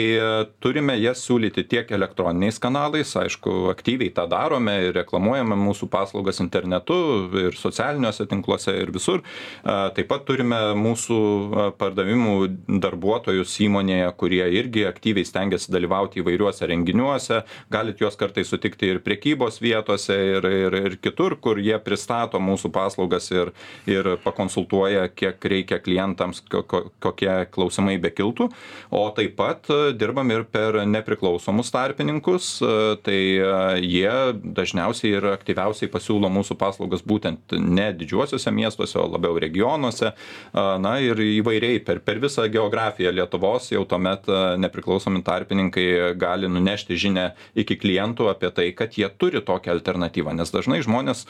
turime 0.64 0.96
jas 0.98 1.22
siūlyti 1.28 1.66
tiek 1.70 1.90
elektroniniais 1.94 2.60
kanalais, 2.62 3.14
aišku, 3.20 3.70
aktyviai 3.72 4.14
tą 4.16 4.26
darome 4.32 4.74
ir 4.88 4.96
reklamuojame 4.98 5.58
mūsų 5.60 5.90
paslaugas 5.92 6.42
internetu 6.44 6.98
ir 7.44 7.58
socialiniuose 7.58 8.26
tinkluose 8.32 8.74
ir 8.80 8.92
visur. 8.96 9.24
Taip 9.64 10.08
pat 10.10 10.26
turime 10.28 10.60
mūsų 10.80 11.20
pardavimų 11.80 12.36
darbuotojus 12.84 13.56
įmonėje, 13.68 14.10
kurie 14.20 14.44
irgi 14.60 14.86
aktyviai 14.90 15.28
stengiasi 15.28 15.72
dalyvauti 15.74 16.22
įvairiuose 16.24 16.68
renginiuose, 16.70 17.44
galit 17.74 18.02
juos 18.02 18.18
kartais 18.20 18.50
sutikti 18.52 18.92
ir 18.94 19.02
priekybos 19.06 19.60
vietose 19.64 20.18
ir, 20.38 20.48
ir, 20.54 20.78
ir 20.78 20.98
kitur, 21.02 21.36
kur 21.42 21.60
jie 21.62 21.76
pristato 21.84 22.40
mūsų 22.44 22.72
paslaugas 22.74 23.30
ir, 23.34 23.54
ir 23.90 24.14
pakonsultuoja, 24.24 25.08
kiek 25.14 25.44
reikia 25.54 25.80
klientams, 25.84 26.44
kokie 26.50 27.32
klausimai 27.54 27.98
bekiltų. 28.04 28.50
O 28.94 29.04
taip 29.16 29.36
pat 29.40 29.70
dirbam 29.98 30.32
ir 30.34 30.46
per 30.50 30.82
nepriklausomus 30.90 31.72
tarpininkus, 31.74 32.56
tai 33.06 33.20
jie 33.84 34.14
dažniausiai 34.44 35.18
ir 35.18 35.30
aktyviausiai 35.34 35.92
pasiūlo 35.94 36.30
mūsų 36.34 36.58
paslaugas 36.60 37.04
būtent 37.06 37.56
ne 37.58 37.90
didžiuosiuose 37.98 38.54
miestuose, 38.54 38.98
o 39.00 39.08
labiau 39.08 39.38
regionuose. 39.42 40.14
Na 40.54 40.98
ir 41.04 41.20
įvairiai 41.24 41.82
per, 41.86 42.02
per 42.06 42.22
visą 42.24 42.48
geografiją 42.52 43.14
Lietuvos 43.14 43.72
jau 43.72 43.84
tuomet 43.90 44.28
nepriklausomi 44.62 45.24
tarpininkai 45.26 46.14
gali 46.20 46.50
nunešti 46.52 46.98
žinę 47.00 47.30
iki 47.60 47.78
klientų 47.80 48.30
apie 48.32 48.52
tai, 48.56 48.70
kad 48.78 48.98
jie 48.98 49.08
turi 49.18 49.42
tokią 49.46 49.74
alternatyvą, 49.78 50.34
nes 50.38 50.43
dažnai 50.52 50.82
žmonės 50.84 51.24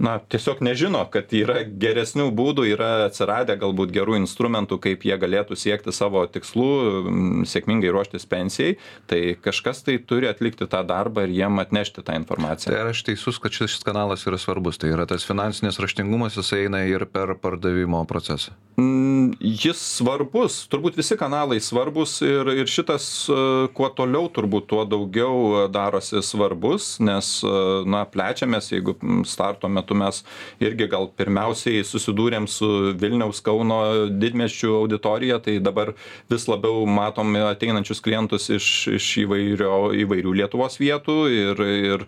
na 0.00 0.16
tiesiog 0.32 0.62
nežino 0.64 1.02
kad 1.12 1.32
yra 1.36 1.60
geresnių 1.64 2.30
būdų 2.36 2.66
yra 2.72 2.90
atsiradę 3.06 3.56
galbūt 3.60 3.92
gerų 3.94 4.16
instrumentų 4.22 4.80
kaip 4.82 5.04
jie 5.04 5.16
galėtų 5.20 5.58
siekti 5.60 5.92
savo 5.94 6.22
tikslų 6.32 7.44
sėkmingai 7.48 7.92
ruoštis 7.92 8.26
pensijai 8.30 8.76
tai 9.10 9.20
kažkas 9.44 9.84
tai 9.84 9.98
turi 10.00 10.30
atlikti 10.30 10.68
tą 10.70 10.82
darbą 10.88 11.26
ir 11.26 11.34
jiem 11.36 11.60
atnešti 11.62 12.04
tą 12.06 12.16
informaciją. 12.20 12.72
Tai 12.72 12.80
ar 12.84 12.92
aš 12.94 13.04
teisus 13.10 13.40
kad 13.42 13.54
šis 13.54 13.80
kanalas 13.86 14.24
yra 14.28 14.40
svarbus? 14.40 14.80
Tai 14.80 14.92
yra 14.94 15.06
tas 15.10 15.26
finansinis 15.28 15.80
raštingumas 15.82 16.38
jisai 16.40 16.64
eina 16.66 16.82
ir 16.88 17.04
per 17.10 17.34
pardavimo 17.40 18.02
procesą? 18.08 18.56
Mm, 18.80 19.34
jis 19.40 19.80
svarbus 19.98 20.62
turbūt 20.72 20.96
visi 21.00 21.16
kanalai 21.20 21.58
svarbūs 21.62 22.20
ir 22.24 22.52
ir 22.54 22.70
šitas 22.70 23.06
e, 23.28 23.38
kuo 23.76 23.90
toliau 23.96 24.30
turbūt 24.32 24.68
tuo 24.70 24.84
daugiau 24.88 25.66
darosi 25.72 26.22
svarbus 26.24 26.94
nes 27.02 27.32
e, 27.44 27.54
na 27.90 28.04
plečiamės 28.08 28.70
jeigu 28.72 28.96
starto 29.28 29.68
metu 29.68 29.89
metu 29.90 29.94
mes 29.98 30.22
irgi 30.60 30.88
gal 30.88 31.08
pirmiausiai 31.16 31.84
susidūrėm 31.84 32.46
su 32.48 32.94
Vilniaus 32.98 33.42
Kauno 33.42 34.08
didmeščių 34.10 34.74
auditorija, 34.80 35.40
tai 35.40 35.58
dabar 35.60 35.94
vis 36.30 36.46
labiau 36.48 36.86
matom 36.86 37.34
ateinančius 37.36 38.00
klientus 38.00 38.50
iš, 38.50 38.88
iš 38.96 39.16
įvairio, 39.24 39.92
įvairių 39.94 40.36
Lietuvos 40.40 40.78
vietų 40.80 41.16
ir, 41.30 41.60
ir 41.60 42.06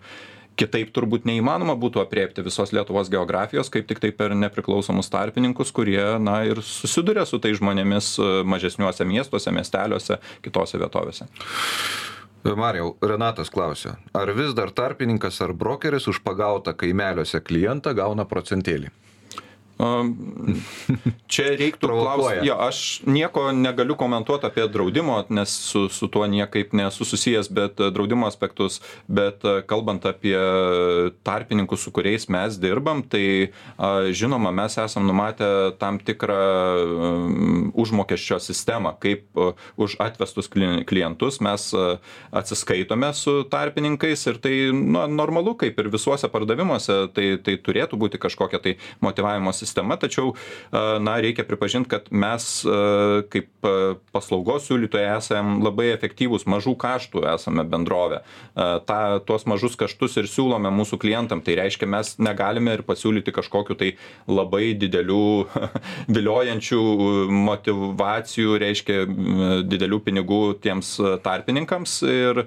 kitaip 0.55 0.93
turbūt 0.93 1.25
neįmanoma 1.25 1.75
būtų 1.75 2.03
apriepti 2.03 2.45
visos 2.45 2.71
Lietuvos 2.71 3.09
geografijos, 3.09 3.71
kaip 3.73 3.87
tik 3.89 3.99
tai 3.99 4.11
per 4.11 4.35
nepriklausomus 4.37 5.09
tarpininkus, 5.09 5.73
kurie, 5.73 6.19
na, 6.21 6.43
ir 6.45 6.61
susiduria 6.61 7.25
su 7.25 7.41
tai 7.41 7.55
žmonėmis 7.57 8.15
mažesniuose 8.45 9.07
miestuose, 9.09 9.51
miesteliuose, 9.51 10.21
kitose 10.45 10.77
vietovėse. 10.77 11.31
Marijau, 12.43 12.97
Renatas 13.01 13.49
klausia, 13.49 13.93
ar 14.11 14.27
vis 14.35 14.51
dar 14.51 14.71
tarpininkas 14.75 15.39
ar 15.41 15.53
brokeris 15.55 16.09
už 16.11 16.19
pagautą 16.27 16.73
kaimeliuose 16.75 17.39
klientą 17.39 17.93
gauna 17.95 18.25
procentėlį? 18.27 18.91
Čia 21.33 21.45
reiktų 21.57 21.89
klausti. 21.89 22.45
Jo, 22.45 22.55
aš 22.61 23.01
nieko 23.09 23.47
negaliu 23.57 23.95
komentuoti 23.97 24.45
apie 24.47 24.67
draudimo, 24.71 25.17
nes 25.33 25.49
su, 25.49 25.87
su 25.89 26.07
tuo 26.13 26.27
niekaip 26.29 26.75
nesu 26.77 27.07
susijęs, 27.07 27.49
bet 27.53 27.81
e, 27.81 27.89
draudimo 27.93 28.27
aspektus, 28.29 28.79
bet 29.09 29.43
e, 29.43 29.55
kalbant 29.67 30.05
apie 30.05 30.37
tarpininkus, 31.25 31.83
su 31.83 31.93
kuriais 31.95 32.29
mes 32.31 32.59
dirbam, 32.61 33.01
tai 33.03 33.49
žinoma, 34.13 34.53
mes 34.55 34.77
esam 34.79 35.07
numatę 35.09 35.73
tam 35.81 35.97
tikrą 35.99 36.37
užmokesčio 37.73 38.37
sistemą, 38.43 38.93
kaip 39.01 39.25
už 39.81 39.97
atvestus 40.03 40.49
klientus 40.51 41.39
mes 41.43 41.65
atsiskaitome 42.31 43.09
su 43.17 43.35
tarpininkais 43.49 44.27
ir 44.29 44.39
tai 44.43 44.55
nu, 44.75 45.01
normalu, 45.09 45.57
kaip 45.59 45.81
ir 45.81 45.89
visuose 45.93 46.29
pardavimuose, 46.31 46.99
tai, 47.15 47.27
tai 47.43 47.57
turėtų 47.57 47.99
būti 47.99 48.21
kažkokia 48.21 48.61
tai 48.63 48.77
motivavimo 49.03 49.51
sistema 49.51 49.72
sistema, 49.73 49.97
tačiau, 49.97 50.35
na, 50.71 51.17
reikia 51.23 51.45
pripažinti, 51.47 51.89
kad 51.89 52.09
mes 52.13 52.45
kaip 53.33 53.49
paslaugos 54.13 54.67
siūlytojai 54.69 55.17
esame 55.17 55.57
labai 55.63 55.89
efektyvūs, 55.95 56.45
mažų 56.49 56.75
kaštų 56.79 57.25
esame 57.33 57.65
bendrovė. 57.67 58.21
Ta, 58.53 58.99
tuos 59.25 59.47
mažus 59.49 59.77
kaštus 59.79 60.19
ir 60.21 60.29
siūlome 60.29 60.69
mūsų 60.73 60.99
klientam. 61.01 61.41
Tai 61.43 61.57
reiškia, 61.57 61.89
mes 61.89 62.13
negalime 62.21 62.77
ir 62.77 62.85
pasiūlyti 62.85 63.33
kažkokiu 63.33 63.77
tai 63.79 63.93
labai 64.29 64.73
didelių 64.79 65.27
viliojančių 66.15 66.81
motivacijų, 67.49 68.57
reiškia 68.63 68.99
didelių 69.69 70.01
pinigų 70.05 70.41
tiems 70.63 70.95
tarpininkams 71.25 72.01
ir, 72.09 72.43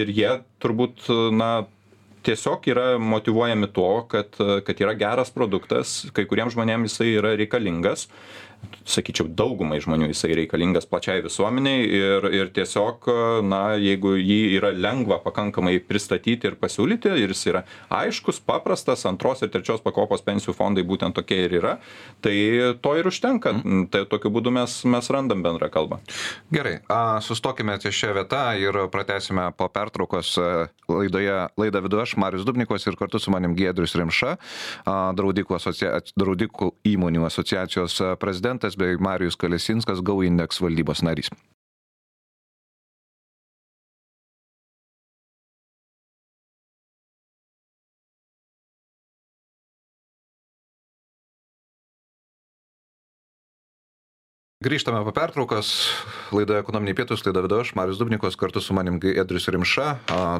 ir 0.00 0.16
jie 0.16 0.32
turbūt, 0.60 1.06
na, 1.36 1.52
tiesiog 2.22 2.66
yra 2.72 2.86
motyvuojami 2.98 3.68
to 3.72 3.88
kad 4.08 4.36
kad 4.66 4.80
yra 4.84 4.94
geras 4.98 5.32
produktas 5.34 5.94
kai 6.16 6.26
kuriem 6.28 6.50
žmonėm 6.52 6.86
jisai 6.88 7.12
yra 7.20 7.34
reikalingas 7.40 8.08
sakyčiau 8.90 9.28
daugumai 9.36 9.78
žmonių 9.82 10.10
jisai 10.10 10.34
reikalingas 10.38 10.86
plačiai 10.88 11.22
visuomenei 11.24 11.84
ir 11.84 12.26
ir 12.34 12.50
tiesiog 12.54 13.08
na 13.46 13.60
jeigu 13.80 14.14
jį 14.18 14.40
yra 14.58 14.72
lengva 14.74 15.20
pakankamai 15.24 15.78
pristatyti 15.84 16.50
ir 16.50 16.56
pasiūlyti 16.60 17.12
ir 17.22 17.34
jis 17.34 17.44
yra 17.52 17.62
aiškus 18.00 18.40
paprastas 18.46 19.06
antros 19.08 19.44
ir 19.44 19.52
trečios 19.52 19.84
pakopos 19.84 20.24
pensijų 20.26 20.56
fondai 20.56 20.84
būtent 20.86 21.16
tokie 21.16 21.42
ir 21.46 21.56
yra 21.60 21.76
tai 22.24 22.34
to 22.82 22.94
ir 22.98 23.10
užtenka 23.10 23.54
mhm. 23.58 23.86
tai 23.92 24.04
tokiu 24.10 24.32
būdu 24.34 24.52
mes 24.54 24.80
mes 24.84 25.10
randam 25.12 25.44
bendrą 25.46 25.70
kalbą 25.72 26.00
gerai 26.52 26.80
a 26.90 27.20
sustokime 27.24 27.78
ties 27.82 27.96
šia 27.96 28.14
vieta 28.16 28.44
ir 28.58 28.76
pratęsime 28.92 29.50
po 29.56 29.68
pertraukos 29.72 30.34
laidoje 30.90 31.38
laidą 31.60 31.84
vedu 31.86 32.02
aš 32.02 32.16
marius 32.20 32.46
dubnikovas 32.48 32.86
ir 32.88 32.98
kartu 32.98 33.20
su 33.22 33.30
manim 33.30 33.54
giedrius 33.58 33.94
rimša 33.98 34.36
a 34.88 34.98
draudikų 35.16 35.58
asocia 35.60 35.98
draudikų 36.18 36.72
įmonių 36.90 37.26
asociacijos 37.28 38.00
prezidentas 38.20 38.49
prezidentas 38.50 38.76
bei 38.76 38.96
Marijus 38.98 39.36
Kalesinskas 39.36 40.02
Go 40.02 40.22
Index 40.22 40.60
valdybos 40.60 41.02
narys. 41.02 41.30
Grįžtame 54.60 54.98
po 55.06 55.12
pertraukos, 55.16 55.68
laida 56.36 56.58
ekonominiai 56.60 56.92
pietus, 56.98 57.22
laida 57.24 57.40
vedu 57.40 57.62
aš, 57.62 57.70
Marius 57.78 57.96
Dubnikos, 57.96 58.34
kartu 58.36 58.60
su 58.60 58.74
manim 58.76 58.98
Edris 59.08 59.46
Rimša, 59.48 59.84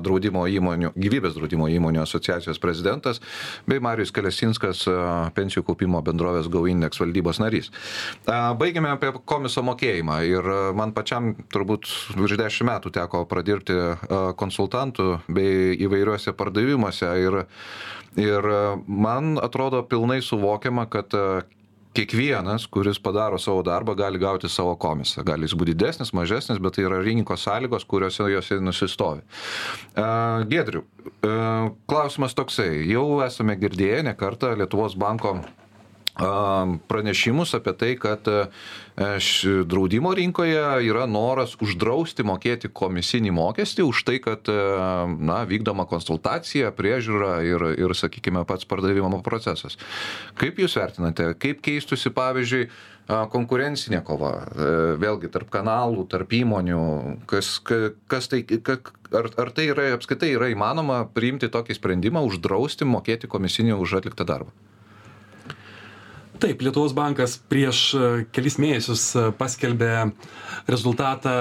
draudimo 0.04 0.42
įmonių, 0.44 0.90
gyvybės 0.92 1.38
draudimo 1.38 1.70
įmonių 1.72 2.02
asociacijos 2.02 2.58
prezidentas, 2.60 3.22
bei 3.64 3.80
Marius 3.80 4.10
Kalesinskas, 4.12 4.82
pensijų 5.32 5.62
kaupimo 5.70 6.02
bendrovės 6.04 6.50
GoIndex 6.52 7.00
valdybos 7.00 7.40
narys. 7.40 7.70
Baigėme 8.60 8.90
apie 8.92 9.14
komiso 9.24 9.64
mokėjimą 9.64 10.18
ir 10.28 10.48
man 10.76 10.92
pačiam 10.92 11.30
turbūt 11.48 11.88
virš 12.18 12.36
dešimt 12.42 12.68
metų 12.68 12.92
teko 12.98 13.22
pradirbti 13.30 13.78
konsultantų 14.36 15.14
bei 15.32 15.78
įvairiuose 15.86 16.36
pardavimuose 16.36 17.14
ir, 17.24 17.38
ir 18.20 18.50
man 18.84 19.40
atrodo 19.40 19.80
pilnai 19.88 20.20
suvokiama, 20.20 20.84
kad 20.92 21.16
kiekvienas, 21.96 22.66
kuris 22.70 23.00
padaro 23.02 23.38
savo 23.38 23.62
darbą, 23.66 23.94
gali 23.98 24.18
gauti 24.18 24.48
savo 24.48 24.76
komisą. 24.80 25.24
Gali 25.26 25.48
jis 25.48 25.56
būti 25.58 25.74
didesnis, 25.74 26.12
mažesnis, 26.16 26.60
bet 26.62 26.76
tai 26.76 26.86
yra 26.86 27.00
rinkos 27.02 27.46
sąlygos, 27.46 27.86
kuriuose 27.90 28.28
jose 28.30 28.60
nusistovi. 28.62 29.24
Uh, 29.94 30.44
Gedriu, 30.50 30.84
uh, 30.84 31.70
klausimas 31.90 32.36
toksai. 32.38 32.84
Jau 32.90 33.22
esame 33.26 33.58
girdėję 33.60 34.04
ne 34.06 34.14
kartą 34.18 34.54
Lietuvos 34.58 34.96
banko 34.98 35.40
pranešimus 36.90 37.54
apie 37.56 37.72
tai, 37.80 37.90
kad 38.00 38.28
draudimo 39.64 40.12
rinkoje 40.14 40.60
yra 40.84 41.06
noras 41.08 41.56
uždrausti 41.62 42.26
mokėti 42.26 42.68
komisinį 42.68 43.32
mokestį 43.32 43.86
už 43.88 44.04
tai, 44.04 44.18
kad 44.20 44.50
na, 44.50 45.40
vykdoma 45.48 45.86
konsultacija, 45.88 46.72
priežiūra 46.76 47.40
ir, 47.48 47.66
ir, 47.80 47.96
sakykime, 47.96 48.44
pats 48.48 48.68
pardavimo 48.68 49.22
procesas. 49.24 49.78
Kaip 50.38 50.60
Jūs 50.60 50.76
vertinate, 50.76 51.32
kaip 51.40 51.62
keistusi, 51.64 52.12
pavyzdžiui, 52.12 52.66
konkurencinė 53.32 54.02
kova, 54.06 54.34
vėlgi 55.00 55.30
tarp 55.32 55.50
kanalų, 55.50 56.04
tarp 56.10 56.34
įmonių, 56.36 56.82
kas, 57.30 57.56
kas 57.64 58.30
tai, 58.30 58.44
ar, 59.10 59.30
ar 59.40 59.54
tai 59.56 59.70
yra 59.72 59.88
apskaitai 59.96 60.34
yra 60.36 60.50
įmanoma 60.52 61.02
priimti 61.14 61.50
tokį 61.50 61.78
sprendimą, 61.78 62.22
uždrausti 62.28 62.86
mokėti 62.86 63.30
komisinį 63.30 63.78
už 63.80 64.00
atliktą 64.02 64.28
darbą? 64.28 64.54
Taip, 66.40 66.62
Lietuvos 66.64 66.94
bankas 66.96 67.34
prieš 67.52 67.78
e, 67.92 68.06
kelis 68.32 68.54
mėnesius 68.56 69.02
e, 69.12 69.26
paskelbė 69.36 69.90
rezultatą 70.72 71.34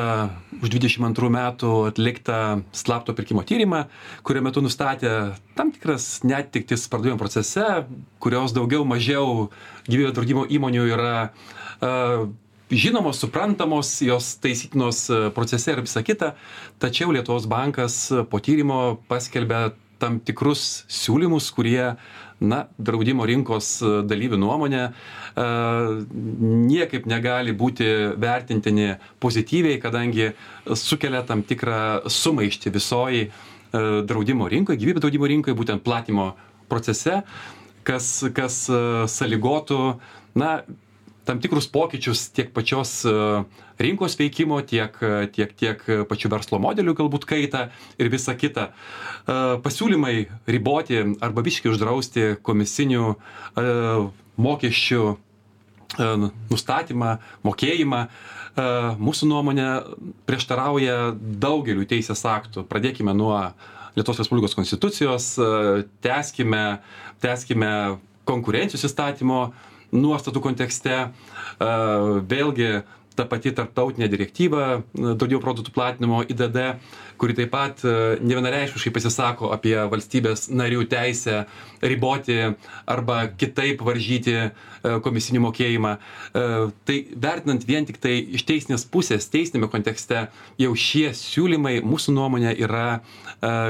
už 0.60 0.74
22 0.74 1.30
metų 1.32 1.70
atliktą 1.88 2.40
slapto 2.76 3.16
pirkimo 3.16 3.46
tyrimą, 3.48 3.86
kurio 4.28 4.44
metu 4.44 4.60
nustatė 4.66 5.14
tam 5.56 5.72
tikras 5.72 6.26
netiktis 6.28 6.84
pardavimo 6.92 7.16
procese, 7.22 7.64
kurios 8.20 8.52
daugiau 8.58 8.84
mažiau 8.84 9.48
gyvybės 9.88 10.18
draudimo 10.18 10.44
įmonių 10.52 10.86
yra 10.92 11.16
uh, 11.30 12.28
žinomos, 12.68 13.22
suprantamos, 13.24 13.94
jos 14.04 14.34
taisytinos 14.44 15.06
procese 15.36 15.78
ir 15.78 15.84
visa 15.86 16.04
kita, 16.04 16.34
tačiau 16.82 17.16
Lietuvos 17.16 17.48
bankas 17.48 18.02
po 18.28 18.44
tyrimo 18.44 19.00
paskelbė 19.08 19.70
tam 20.00 20.20
tikrus 20.24 20.84
siūlymus, 20.92 21.52
kurie 21.56 21.96
na 22.40 22.64
draudimo 22.80 23.26
rinkos 23.28 23.80
e, 23.84 23.92
dalyvių 24.08 24.40
nuomone 24.40 24.82
e, 24.88 24.92
niekaip 26.70 27.08
negali 27.10 27.54
būti 27.56 27.88
vertintini 28.20 28.94
pozityviai, 29.20 29.80
kadangi 29.84 30.32
sukelia 30.72 31.24
tam 31.28 31.44
tikrą 31.44 32.08
sumaištį 32.08 32.74
visoj 32.76 33.24
e, 33.26 33.30
draudimo 34.08 34.48
rinkoje, 34.52 34.80
gyvybės 34.80 35.04
draudimo 35.04 35.30
rinkoje, 35.32 35.58
būtent 35.60 35.84
platimo 35.84 36.32
procese, 36.72 37.22
kas, 37.84 38.12
kas 38.36 38.64
sąlygotų, 39.10 39.82
na, 40.40 40.60
tam 41.30 41.38
tikrus 41.38 41.68
pokyčius 41.70 42.32
tiek 42.34 42.50
pačios 42.54 43.04
e, 43.06 43.14
rinkos 43.78 44.18
veikimo, 44.18 44.58
tiek, 44.66 44.96
tiek, 45.36 45.54
tiek 45.54 45.84
pačių 46.10 46.32
verslo 46.34 46.58
modelių 46.64 46.96
galbūt 46.98 47.28
kaitą 47.30 47.68
ir 48.02 48.10
visa 48.10 48.34
kita. 48.34 48.72
E, 49.30 49.38
pasiūlymai 49.62 50.16
riboti 50.50 51.04
arba 51.22 51.46
visiškai 51.46 51.70
uždrausti 51.76 52.28
komisinių 52.42 53.06
e, 53.14 53.68
mokesčių 54.42 55.04
nustatymą, 56.00 57.16
mokėjimą, 57.42 58.00
mūsų 59.02 59.28
nuomonė 59.32 59.66
prieštarauja 60.30 61.16
daugeliu 61.18 61.88
teisės 61.90 62.22
aktų. 62.30 62.62
Pradėkime 62.70 63.16
nuo 63.18 63.34
Lietuvos 63.98 64.22
Respublikos 64.22 64.54
konstitucijos, 64.54 65.32
tęskime, 66.06 66.62
tęskime 67.26 67.72
konkurencijos 68.30 68.86
įstatymo 68.86 69.42
nuostatų 69.92 70.42
kontekste. 70.44 71.10
Vėlgi 71.60 72.72
ta 73.20 73.28
pati 73.30 73.54
tarptautinė 73.56 74.08
direktyva 74.12 74.66
draudimo 74.96 75.44
produktų 75.44 75.76
platinimo 75.76 76.24
IDD 76.26 76.60
kuri 77.20 77.36
taip 77.36 77.52
pat 77.52 77.84
e, 77.84 77.94
nevienareikšmiškai 78.24 78.94
pasisako 78.96 79.52
apie 79.54 79.76
valstybės 79.92 80.48
narių 80.56 80.86
teisę 80.90 81.42
riboti 81.84 82.38
arba 82.90 83.20
kitaip 83.40 83.84
varžyti 83.86 84.36
e, 84.40 84.50
komisinį 85.04 85.42
mokėjimą. 85.44 85.92
E, 86.00 86.46
tai 86.88 86.98
vertinant 87.28 87.66
vien 87.68 87.88
tik 87.90 88.00
tai 88.04 88.16
iš 88.40 88.46
teisinės 88.48 88.88
pusės, 88.94 89.28
teisinėme 89.34 89.70
kontekste, 89.74 90.28
jau 90.62 90.72
šie 90.88 91.10
siūlymai 91.18 91.80
mūsų 91.84 92.16
nuomonė 92.16 92.56
yra 92.64 92.88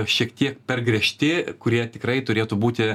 šiek 0.10 0.32
tiek 0.34 0.56
per 0.66 0.80
griežti, 0.82 1.30
kurie 1.62 1.84
tikrai 1.94 2.20
turėtų 2.26 2.58
būti 2.58 2.88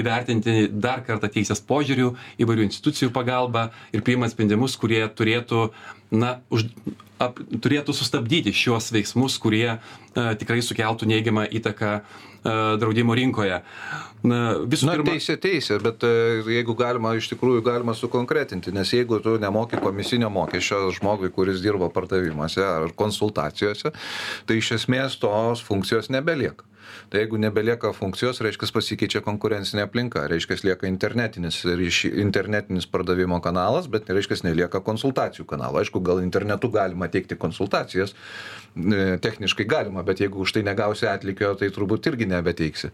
įvertinti 0.00 0.70
dar 0.72 1.02
kartą 1.04 1.28
teisės 1.32 1.60
požiūrių, 1.68 2.06
įvairių 2.40 2.64
institucijų 2.68 3.10
pagalba 3.12 3.66
ir 3.92 4.00
priimant 4.06 4.32
sprendimus, 4.32 4.78
kurie 4.80 5.02
turėtų 5.12 5.66
na, 6.12 6.36
už, 6.52 6.66
ap, 7.22 7.40
turėtų 7.64 7.94
sustabdyti 7.96 8.52
šiuos 8.54 8.92
veiksmus, 8.94 9.38
kurie 9.42 9.66
a, 9.74 9.78
e, 10.12 10.26
tikrai 10.40 10.60
sukeltų 10.64 11.08
neigiamą 11.10 11.46
įtaką 11.58 11.92
a, 11.98 12.00
e, 12.44 12.56
draudimo 12.82 13.16
rinkoje. 13.18 13.62
Na, 14.22 14.40
visų 14.62 14.86
Na, 14.86 14.96
pirma. 14.98 15.14
Teisė, 15.14 15.38
teisė, 15.42 15.78
bet 15.82 16.04
e, 16.06 16.12
jeigu 16.58 16.76
galima, 16.78 17.14
iš 17.18 17.32
tikrųjų 17.32 17.64
galima 17.66 17.96
sukonkretinti, 17.98 18.74
nes 18.76 18.92
jeigu 18.94 19.18
tu 19.24 19.38
nemoki 19.42 19.80
komisinio 19.82 20.30
mokesčio 20.32 20.84
žmogui, 20.98 21.32
kuris 21.34 21.64
dirba 21.64 21.90
pardavimuose 21.92 22.62
ar 22.66 22.92
konsultacijose, 22.98 23.94
tai 24.46 24.60
iš 24.60 24.76
esmės 24.78 25.18
tos 25.22 25.64
funkcijos 25.64 26.12
nebelieka 26.12 26.68
tai 27.12 27.20
jeigu 27.20 27.36
nebelieka 27.36 27.90
funkcijos 27.92 28.38
reiškias 28.40 28.70
pasikeičia 28.72 29.20
konkurencinė 29.20 29.82
aplinka 29.84 30.22
reiškias 30.32 30.62
lieka 30.64 30.88
internetinis 30.88 31.58
ryši 31.68 32.08
internetinis 32.22 32.86
pardavimo 32.88 33.36
kanalas 33.44 33.84
bet 33.92 34.08
reiškias 34.08 34.40
nelieka 34.46 34.80
konsultacijų 34.80 35.44
kanalo. 35.50 35.82
Aišku 35.82 36.00
gal 36.00 36.22
internetu 36.24 36.70
galima 36.72 37.10
teikti 37.12 37.36
konsultacijas 37.36 38.14
e, 38.14 39.18
techniškai 39.20 39.66
galima 39.68 40.00
bet 40.08 40.22
jeigu 40.24 40.40
už 40.40 40.54
tai 40.56 40.62
negausi 40.64 41.04
atlygio 41.10 41.52
tai 41.60 41.68
turbūt 41.74 42.08
irgi 42.08 42.30
nebeteiksi. 42.30 42.92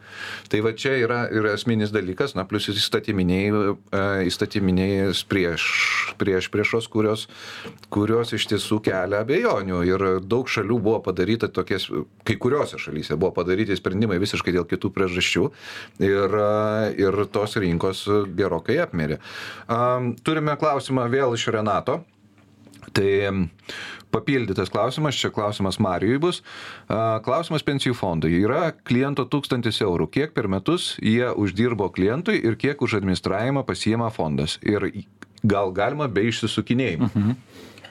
Tai 0.50 0.64
va 0.66 0.74
čia 0.74 0.96
yra 0.98 1.20
ir 1.30 1.46
esminis 1.52 1.94
dalykas 1.94 2.34
na 2.34 2.42
plius 2.48 2.66
įstatyminiai 2.74 3.54
e, 3.54 4.02
įstatyminiai 4.32 5.14
prieš 5.30 5.68
prieš 6.18 6.50
priešos 6.50 6.90
kurios 6.90 7.28
kurios 7.94 8.34
iš 8.34 8.50
tiesų 8.50 8.80
kelia 8.90 9.22
abejonių. 9.22 9.84
Ir 9.86 10.06
daug 10.26 10.50
šalių 10.50 10.82
buvo 10.90 10.98
padaryta 11.06 11.46
tokias 11.46 11.86
kai 12.26 12.34
kuriose 12.34 12.82
šalyse 12.82 13.14
buvo 13.14 13.30
padaryti 13.38 13.78
sprendimai 13.78 14.07
visiškai 14.16 14.54
dėl 14.56 14.64
kitų 14.68 14.90
priežasčių 14.94 15.44
ir, 16.08 16.38
ir 16.96 17.18
tos 17.34 17.58
rinkos 17.60 18.06
gerokai 18.38 18.80
apmirė. 18.86 19.20
Turime 20.24 20.56
klausimą 20.60 21.08
vėl 21.12 21.36
iš 21.36 21.50
Renato. 21.52 22.00
Tai 22.96 23.10
papildytas 24.08 24.70
klausimas, 24.72 25.18
čia 25.18 25.28
klausimas 25.34 25.76
Marijui 25.82 26.16
bus. 26.22 26.40
Klausimas 26.88 27.64
pensijų 27.66 27.92
fondui. 27.98 28.32
Yra 28.40 28.70
kliento 28.72 29.26
1000 29.28 29.82
eurų. 29.84 30.08
Kiek 30.14 30.32
per 30.32 30.48
metus 30.48 30.94
jie 31.04 31.28
uždirbo 31.28 31.90
klientui 31.92 32.38
ir 32.40 32.56
kiek 32.56 32.80
už 32.80 32.96
administravimą 33.02 33.66
pasiema 33.68 34.08
fondas? 34.14 34.56
Ir 34.64 34.88
gal 35.44 35.74
galima 35.76 36.08
be 36.08 36.24
išsisukinėjimų? 36.30 37.12
Mhm 37.12 37.36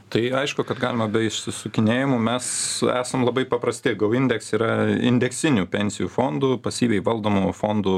tai 0.10 0.32
aišku 0.34 0.64
kad 0.68 0.80
galima 0.80 1.08
be 1.12 1.26
išsisukinėjimų. 1.28 2.18
Mes 2.24 2.48
esam 2.94 3.26
labai 3.28 3.44
paprasti. 3.50 3.94
Go 4.00 4.10
indeks 4.16 4.54
yra 4.56 4.72
indeksinių 4.96 5.68
pensijų 5.72 6.10
fondų 6.12 6.54
pasyviai 6.64 7.04
valdomų 7.04 7.52
fondų 7.58 7.96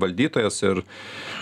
valdytojas 0.00 0.60
ir 0.64 0.82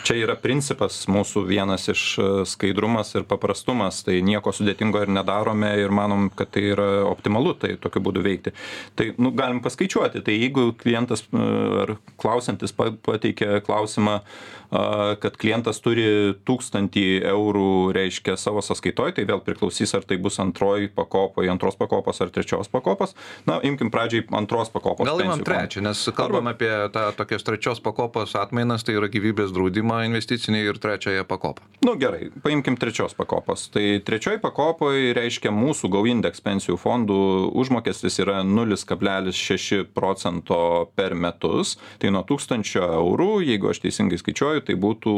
čia 0.08 0.18
yra 0.24 0.36
principas 0.40 1.00
mūsų 1.10 1.44
vienas 1.48 1.88
iš 1.92 2.04
skaidrumas 2.50 3.14
ir 3.18 3.26
paprastumas. 3.30 4.02
Tai 4.06 4.18
nieko 4.26 4.52
sudėtingo 4.54 5.04
ir 5.04 5.14
nedarome 5.14 5.72
ir 5.78 5.94
manom 5.94 6.28
kad 6.34 6.52
tai 6.54 6.68
yra 6.74 6.88
optimalu 7.08 7.54
tai 7.58 7.76
tokiu 7.80 8.02
būdu 8.08 8.24
veikti. 8.26 8.54
Tai 8.98 9.10
nu 9.22 9.32
galim 9.36 9.62
paskaičiuoti. 9.64 10.24
Tai 10.26 10.36
jeigu 10.36 10.70
klientas 10.78 11.26
ar 11.32 11.96
klausiantis 12.18 12.74
pateikia 12.74 13.62
klausimą 13.66 14.20
kad 14.68 15.36
klientas 15.40 15.80
turi 15.80 16.34
tūkstantį 16.44 17.06
eurų 17.30 17.92
reiškia 17.96 18.36
savo 18.36 18.60
sąskaitoj 18.64 19.14
tai 19.16 19.24
vėl 19.28 19.40
priklausys 19.44 19.94
ar 19.96 20.04
tai 20.08 20.18
bus 20.22 20.38
antroj 20.42 20.88
pakopoj 20.96 21.48
antros 21.52 21.78
pakopos 21.78 22.20
ar 22.24 22.32
trečios 22.34 22.70
pakopos. 22.72 23.14
Na 23.48 23.58
imkim 23.62 23.92
pradžiai 23.94 24.26
antros 24.38 24.72
pakopos 24.74 25.08
gal 25.08 25.22
imam 25.24 25.44
trečią 25.44 25.84
nes 25.84 26.04
kalbam 26.16 26.50
apie 26.50 26.70
tą 26.94 27.08
tokios 27.16 27.44
trečios 27.46 27.82
pakopos 27.84 28.34
atmainas 28.38 28.86
tai 28.86 28.96
yra 28.98 29.10
gyvybės 29.12 29.52
draudimą 29.54 30.02
investicinį 30.08 30.64
ir 30.68 30.80
trečiąją 30.82 31.26
pakopą. 31.28 31.66
Nu 31.84 31.94
gerai 32.00 32.30
paimkim 32.44 32.76
trečios 32.80 33.14
pakopos. 33.18 33.68
Tai 33.74 33.84
trečioj 34.04 34.40
pakopoj 34.42 35.12
reiškia 35.18 35.52
mūsų 35.54 35.92
go 35.92 36.04
indeks 36.08 36.42
pensijų 36.44 36.78
fondų 36.80 37.20
užmokestis 37.58 38.18
yra 38.24 38.40
nulis 38.46 38.86
kablelis 38.88 39.38
šeši 39.38 39.84
procento 39.94 40.90
per 40.98 41.14
metus. 41.14 41.76
Tai 41.98 42.12
nuo 42.14 42.24
tūkstančio 42.26 42.84
eurų 42.98 43.30
jeigu 43.46 43.70
aš 43.70 43.82
teisingai 43.84 44.18
skaičiuoju 44.20 44.64
tai 44.68 44.76
būtų 44.80 45.14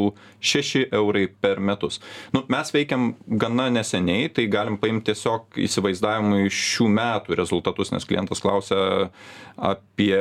6 0.53 0.89
eurai 0.97 1.27
per 1.29 1.61
metus. 1.61 2.01
Nu, 2.35 2.45
mes 2.53 2.73
veikiam 2.75 3.15
gana 3.27 3.69
neseniai, 3.73 4.29
tai 4.35 4.47
galim 4.51 4.79
paimti 4.81 5.11
tiesiog 5.11 5.61
įsivaizdavimui 5.67 6.51
šių 6.55 6.89
metų 6.97 7.39
rezultatus, 7.39 7.93
nes 7.95 8.07
klientas 8.09 8.43
klausia 8.43 9.11
apie 9.57 10.17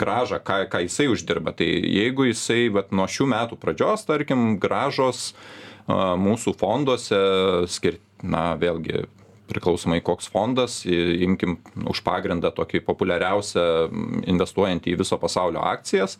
gražą, 0.00 0.40
ką, 0.44 0.64
ką 0.72 0.84
jisai 0.84 1.08
uždirba. 1.12 1.54
Tai 1.56 1.68
jeigu 1.68 2.28
jisai 2.30 2.68
vat, 2.74 2.92
nuo 2.94 3.08
šių 3.10 3.28
metų 3.34 3.60
pradžios, 3.60 4.06
tarkim, 4.08 4.54
gražos 4.62 5.32
mūsų 5.88 6.56
fonduose 6.60 7.20
skirt 7.68 8.00
na 8.24 8.54
vėlgi 8.56 9.04
priklausomai 9.44 10.00
koks 10.04 10.30
fondas 10.32 10.80
imkim 10.88 11.58
už 11.90 12.00
pagrindą 12.06 12.48
tokį 12.56 12.80
populiariausią 12.86 13.64
investuojantį 14.32 14.94
į 14.94 15.00
viso 15.02 15.18
pasaulio 15.20 15.60
akcijas 15.68 16.16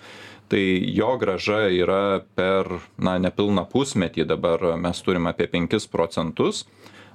tai 0.53 0.61
jo 0.92 1.14
grąža 1.20 1.64
yra 1.73 2.20
per 2.37 2.68
na 3.01 3.16
nepilną 3.23 3.64
pusmetį 3.73 4.29
dabar 4.29 4.75
mes 4.81 5.01
turim 5.05 5.31
apie 5.31 5.49
penkis 5.51 5.88
procentus 5.88 6.66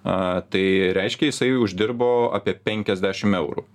a, 0.04 0.42
tai 0.50 0.66
reiškia 0.96 1.32
jisai 1.32 1.52
uždirbo 1.60 2.30
apie 2.36 2.56
penkiasdešim 2.56 3.36
eurų 3.40 3.66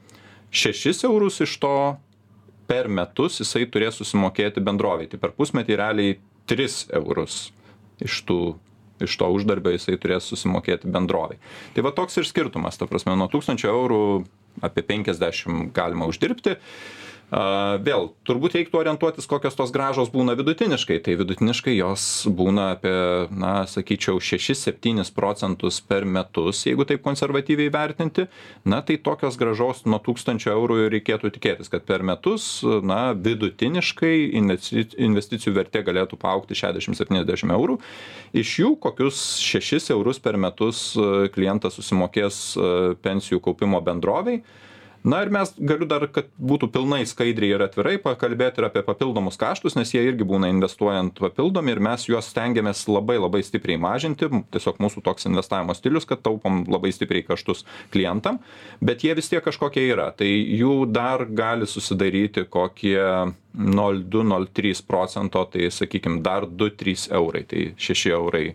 šešis 0.55 1.05
eurus 1.09 1.41
iš 1.45 1.57
to 1.63 1.75
per 2.71 2.89
metus 2.89 3.41
jisai 3.43 3.67
turės 3.69 3.99
susimokėti 4.01 4.63
bendrovei 4.65 5.11
tai 5.11 5.21
per 5.21 5.35
pusmetį 5.37 5.81
realiai 5.81 6.19
tris 6.49 6.85
eurus 6.95 7.49
iš 8.05 8.23
tų 8.29 8.41
iš 9.03 9.17
to 9.19 9.29
uždarbio 9.35 9.73
jisai 9.75 9.97
turės 10.01 10.29
susimokėti 10.31 10.91
bendrovei. 10.95 11.41
Tai 11.75 11.83
va 11.87 11.91
toks 11.97 12.21
ir 12.21 12.29
skirtumas, 12.29 12.79
ta 12.79 12.87
prasme, 12.87 13.17
nuo 13.19 13.27
1000 13.33 13.67
eurų 13.67 14.03
apie 14.65 14.85
50 14.87 15.73
galima 15.75 16.07
uždirbti. 16.11 16.55
Vėl, 17.33 18.11
turbūt 18.29 18.55
reiktų 18.55 18.79
orientuotis, 18.79 19.27
kokios 19.27 19.57
tos 19.57 19.73
gražos 19.75 20.11
būna 20.13 20.37
vidutiniškai. 20.39 21.01
Tai 21.03 21.15
vidutiniškai 21.19 21.73
jos 21.75 22.05
būna 22.29 22.69
apie, 22.77 22.93
na, 23.33 23.65
sakyčiau, 23.67 24.21
6-7 24.23 25.09
procentus 25.17 25.81
per 25.81 26.05
metus, 26.05 26.61
jeigu 26.69 26.85
taip 26.87 27.03
konservatyviai 27.03 27.73
vertinti. 27.75 28.27
Na, 28.69 28.83
tai 28.87 28.99
tokios 29.03 29.39
gražos 29.41 29.83
nuo 29.89 29.99
1000 30.05 30.47
eurų 30.53 30.77
reikėtų 30.93 31.33
tikėtis, 31.35 31.73
kad 31.73 31.87
per 31.89 32.05
metus, 32.07 32.61
na, 32.63 33.15
vidutiniškai 33.17 34.15
investicijų 34.37 35.57
vertė 35.57 35.83
galėtų 35.87 36.21
paaukti 36.21 36.55
60-70 36.61 37.55
eurų. 37.57 37.81
Iš 38.37 38.59
jų 38.61 38.75
kokius 38.85 39.25
6 39.43 39.91
eurus 39.97 40.23
per 40.23 40.39
metus 40.39 40.93
klientas 41.35 41.81
susimokės 41.81 42.45
pensijų 43.03 43.43
kaupimo 43.49 43.83
bendroviai 43.83 44.45
na 45.05 45.21
ir 45.23 45.31
mes 45.31 45.53
galiu 45.59 45.87
dar 45.89 46.07
kad 46.09 46.31
būtų 46.41 46.71
pilnai 46.73 47.03
skaidriai 47.09 47.55
ir 47.55 47.65
atvirai 47.67 47.99
pakalbėt 48.03 48.59
ir 48.59 48.69
apie 48.71 48.83
papildomus 48.87 49.37
kaštus 49.41 49.77
nes 49.77 49.93
jie 49.93 50.01
irgi 50.09 50.25
būna 50.29 50.49
investuojant 50.53 51.21
papildomi 51.21 51.75
ir 51.75 51.83
mes 51.85 52.09
juos 52.09 52.31
stengiamės 52.33 52.87
labai 52.89 53.19
labai 53.21 53.43
stipriai 53.45 53.77
mažinti. 53.81 54.31
Tiesiog 54.55 54.81
mūsų 54.81 55.05
toks 55.05 55.29
investavimo 55.29 55.77
stilius 55.77 56.09
kad 56.09 56.25
taupom 56.25 56.65
labai 56.73 56.95
stipriai 56.97 57.27
kaštus 57.29 57.67
klientam 57.93 58.41
bet 58.81 59.05
jie 59.05 59.15
vis 59.15 59.29
tiek 59.29 59.45
kažkokie 59.45 59.85
yra. 59.93 60.09
Tai 60.17 60.29
jų 60.29 60.89
dar 60.89 61.27
gali 61.29 61.69
susidaryti 61.69 62.49
kokie 62.49 62.99
nol 63.55 64.03
du 64.09 64.25
nol 64.27 64.49
trys 64.57 64.81
procento 64.83 65.45
tai 65.53 65.69
sakykim 65.71 66.23
dar 66.25 66.49
du 66.49 66.73
trys 66.73 67.11
eurai 67.13 67.45
tai 67.49 67.73
šeši 67.77 68.17
eurai 68.17 68.47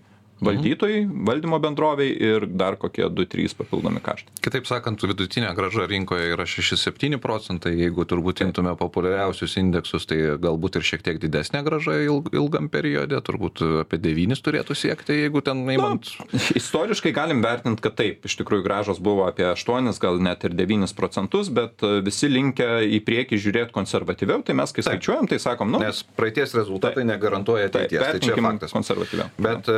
valdytojai 0.44 1.04
valdymo 1.28 1.60
bendrovei 1.64 2.10
ir 2.14 2.46
dar 2.48 2.78
kokie 2.80 3.08
du 3.12 3.26
trys 3.30 3.56
papildomi 3.58 4.02
kaštai. 4.04 4.34
Kitaip 4.44 4.68
sakant 4.70 5.04
vidutinė 5.04 5.52
grąža 5.58 5.88
rinkoje 5.90 6.32
yra 6.34 6.48
šeši 6.50 6.80
septyni 6.80 7.20
procentai. 7.22 7.76
Jeigu 7.80 8.06
turbūt 8.08 8.44
imtume 8.46 8.74
populiariausius 8.80 9.58
indeksus 9.62 10.08
tai 10.10 10.20
galbūt 10.42 10.80
ir 10.80 10.88
šiek 10.88 11.06
tiek 11.06 11.20
didesnė 11.22 11.64
grąža 11.66 12.00
ilg 12.06 12.32
ilgam 12.36 12.70
periode 12.72 13.20
turbūt 13.26 13.64
apie 13.84 14.00
devynis 14.02 14.44
turėtų 14.46 14.78
siekti 14.78 15.20
jeigu 15.24 15.44
ten 15.46 15.64
imant. 15.70 16.12
istoriškai 16.60 17.14
galim 17.16 17.44
vertint 17.44 17.82
kad 17.84 17.98
taip 18.00 18.26
iš 18.28 18.38
tikrųjų 18.42 18.66
grąžos 18.66 19.02
buvo 19.04 19.28
apie 19.30 19.48
aštuonis 19.50 20.00
gal 20.02 20.20
net 20.24 20.46
ir 20.48 20.56
devynis 20.58 20.96
procentus 20.98 21.52
bet 21.54 21.84
visi 22.06 22.30
linkę 22.32 22.70
į 22.88 23.02
priekį 23.08 23.40
žiūrėt 23.46 23.74
konservatyviau 23.76 24.44
tai 24.46 24.56
mes 24.60 24.74
kai 24.76 24.86
skaičiuojam 24.86 25.30
tai 25.32 25.42
sakom 25.42 25.72
nu 25.74 25.82
nes 25.84 26.02
praeities 26.18 26.56
rezultatai 26.58 27.06
negarantuoja 27.08 27.70
ateities 27.70 28.06
tai 28.06 28.24
čia 28.24 28.38
faktas. 28.40 28.76
konservatyviau. 28.76 29.30
Bet 29.42 29.70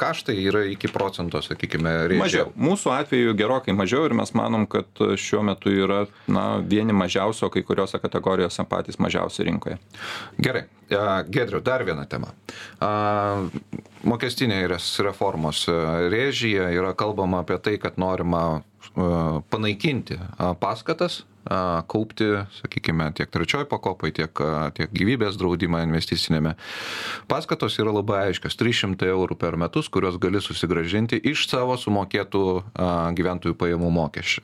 ką 0.00 0.07
kaštai 0.08 0.36
yra 0.48 0.64
iki 0.64 0.88
procento, 0.92 1.42
sakykime, 1.44 1.92
reikia. 2.08 2.22
Mažiau. 2.22 2.52
Mūsų 2.56 2.92
atveju 2.96 3.36
gerokai 3.38 3.74
mažiau 3.76 4.06
ir 4.08 4.16
mes 4.16 4.32
manom, 4.36 4.64
kad 4.70 4.88
šiuo 5.20 5.42
metu 5.46 5.72
yra 5.72 6.06
na, 6.30 6.46
vieni 6.64 6.96
mažiausio, 6.96 7.50
kai 7.52 7.62
kuriuose 7.66 8.00
kategorijose 8.00 8.64
patys 8.68 9.00
mažiausi 9.02 9.46
rinkoje. 9.48 9.78
Gerai. 10.40 10.66
Gedriu, 11.28 11.60
dar 11.60 11.84
viena 11.84 12.06
tema. 12.08 12.30
Mokestinės 14.08 14.86
reformos 15.04 15.66
rėžyje 15.68 16.70
yra 16.78 16.94
kalbama 16.96 17.42
apie 17.44 17.58
tai, 17.60 17.76
kad 17.82 18.00
norima 18.00 18.62
panaikinti 19.52 20.16
paskatas 20.62 21.26
kaupti, 21.88 22.28
sakykime, 22.60 23.10
tiek 23.16 23.30
trečioj 23.32 23.64
pakopai, 23.70 24.12
tiek, 24.16 24.42
tiek 24.76 24.92
gyvybės 24.92 25.38
draudimą 25.40 25.82
investicinėme. 25.86 26.54
Paskatos 27.30 27.78
yra 27.80 27.94
labai 27.94 28.28
aiškios- 28.28 28.58
300 28.60 29.08
eurų 29.08 29.38
per 29.38 29.56
metus, 29.56 29.88
kuriuos 29.88 30.18
gali 30.20 30.40
susigražinti 30.44 31.20
iš 31.24 31.48
savo 31.48 31.76
sumokėtų 31.76 32.44
gyventojų 33.16 33.54
pajamų 33.54 33.90
mokesčių. 33.90 34.42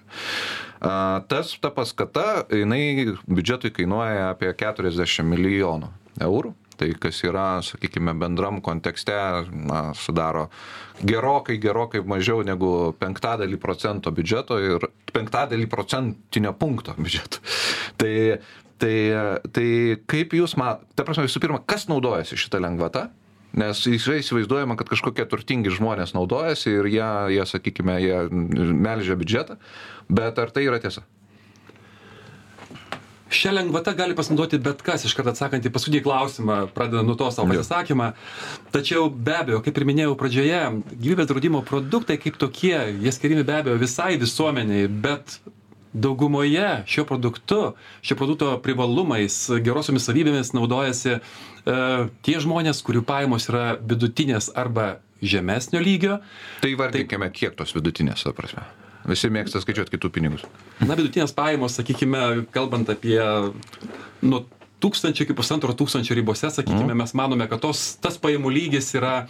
Tas, 1.28 1.58
ta 1.60 1.70
paskata, 1.70 2.44
jinai 2.50 3.16
biudžetui 3.28 3.72
kainuoja 3.72 4.30
apie 4.34 4.52
40 4.52 5.24
milijonų 5.24 5.88
eurų 6.20 6.54
tai 6.78 6.90
kas 7.00 7.20
yra 7.26 7.62
sakykime 7.64 8.14
bendram 8.18 8.60
kontekste 8.64 9.14
na 9.50 9.86
sudaro 9.94 10.48
gerokai 11.02 11.58
gerokai 11.62 12.02
mažiau 12.06 12.44
negu 12.46 12.92
penktadalį 13.00 13.58
procento 13.62 14.12
biudžeto 14.14 14.58
ir 14.62 14.86
penktadalį 15.14 15.68
procentinio 15.70 16.54
punkto 16.58 16.96
biudžeto. 16.98 17.42
Tai 18.00 18.14
tai 18.78 18.96
tai 19.54 19.68
kaip 20.10 20.34
jūs 20.34 20.56
ma 20.58 20.74
ta 20.98 21.04
prasme 21.06 21.28
visų 21.28 21.40
pirma 21.40 21.60
kas 21.62 21.86
naudojasi 21.88 22.38
šita 22.40 22.58
lengvata? 22.58 23.08
Nes 23.54 23.84
yra 23.86 24.16
įsivaizduojama 24.18 24.74
kad 24.74 24.88
kažkokie 24.90 25.28
turtingi 25.30 25.70
žmonės 25.70 26.10
naudojasi 26.16 26.72
ir 26.74 26.88
jie 26.90 27.10
jie 27.36 27.44
sakykime 27.46 28.00
jie 28.02 28.16
melžia 28.74 29.14
biudžetą 29.14 29.60
bet 30.10 30.40
ar 30.42 30.50
tai 30.50 30.66
yra 30.66 30.80
tiesa 30.82 31.04
šia 33.34 33.52
lengvata 33.54 33.92
gali 33.98 34.14
pasinaudoti 34.16 34.60
bet 34.62 34.82
kas 34.86 35.04
iškart 35.08 35.32
atsakant 35.32 35.66
į 35.66 35.72
paskutinį 35.74 36.02
klausimą 36.04 36.58
pradedant 36.74 37.08
nuo 37.10 37.16
to 37.18 37.30
savo 37.34 37.50
pasisakymą. 37.50 38.12
Tačiau 38.74 39.10
be 39.10 39.34
abejo 39.40 39.60
kaip 39.64 39.80
ir 39.80 39.88
minėjau 39.90 40.14
pradžioje 40.20 40.62
gyvybės 40.92 41.30
draudimo 41.30 41.64
produktai 41.66 42.18
kaip 42.22 42.38
tokie 42.40 42.76
jie 43.02 43.14
skiriami 43.14 43.46
be 43.46 43.58
abejo 43.58 43.80
visai 43.82 44.14
visuomenei 44.20 44.86
bet 44.88 45.38
daugumoje 45.94 46.84
šiuo 46.90 47.06
produktu 47.06 47.60
šio 48.02 48.18
produkto 48.18 48.52
privalumais 48.62 49.36
gerosiomis 49.62 50.06
savybėmis 50.08 50.54
naudojasi 50.56 51.12
e, 51.14 51.20
tie 52.26 52.38
žmonės 52.42 52.82
kurių 52.86 53.04
pajamos 53.06 53.50
yra 53.52 53.66
vidutinės 53.78 54.50
arba 54.58 54.96
žemesnio 55.24 55.80
lygio. 55.80 56.18
Tai 56.62 56.72
įvardinkime 56.74 57.30
kiek 57.34 57.54
tos 57.58 57.76
vidutinės 57.76 58.26
ta 58.26 58.34
prasme 58.36 58.66
Visi 59.04 59.28
mėgsta 59.28 59.60
skaičiuoti 59.60 59.92
kitų 59.92 60.10
pinigus. 60.14 60.44
Na, 60.80 60.96
vidutinės 60.96 61.34
pajamos, 61.36 61.76
sakykime, 61.76 62.46
kalbant 62.54 62.88
apie 62.92 63.18
nuo 64.24 64.44
tūkstančio 64.84 65.26
iki 65.26 65.36
pusantro 65.36 65.74
tūkstančio 65.76 66.16
ribose, 66.16 66.48
sakykime, 66.52 66.92
mm. 66.92 67.02
mes 67.02 67.12
manome, 67.16 67.48
kad 67.50 67.60
tos, 67.60 67.94
tas 68.00 68.16
pajamų 68.20 68.52
lygis 68.54 68.88
yra 68.96 69.26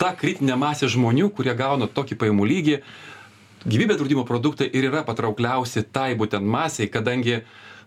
ta 0.00 0.12
kritinė 0.16 0.58
masė 0.60 0.90
žmonių, 0.92 1.30
kurie 1.36 1.54
gauna 1.56 1.88
tokį 1.90 2.18
pajamų 2.20 2.48
lygį. 2.52 2.76
Gyvybės 3.68 3.98
draudimo 3.98 4.24
produktai 4.28 4.68
ir 4.70 4.90
yra 4.90 5.02
patraukliausi 5.06 5.82
tai 5.92 6.12
būtent 6.18 6.44
masiai, 6.46 6.90
kadangi 6.92 7.40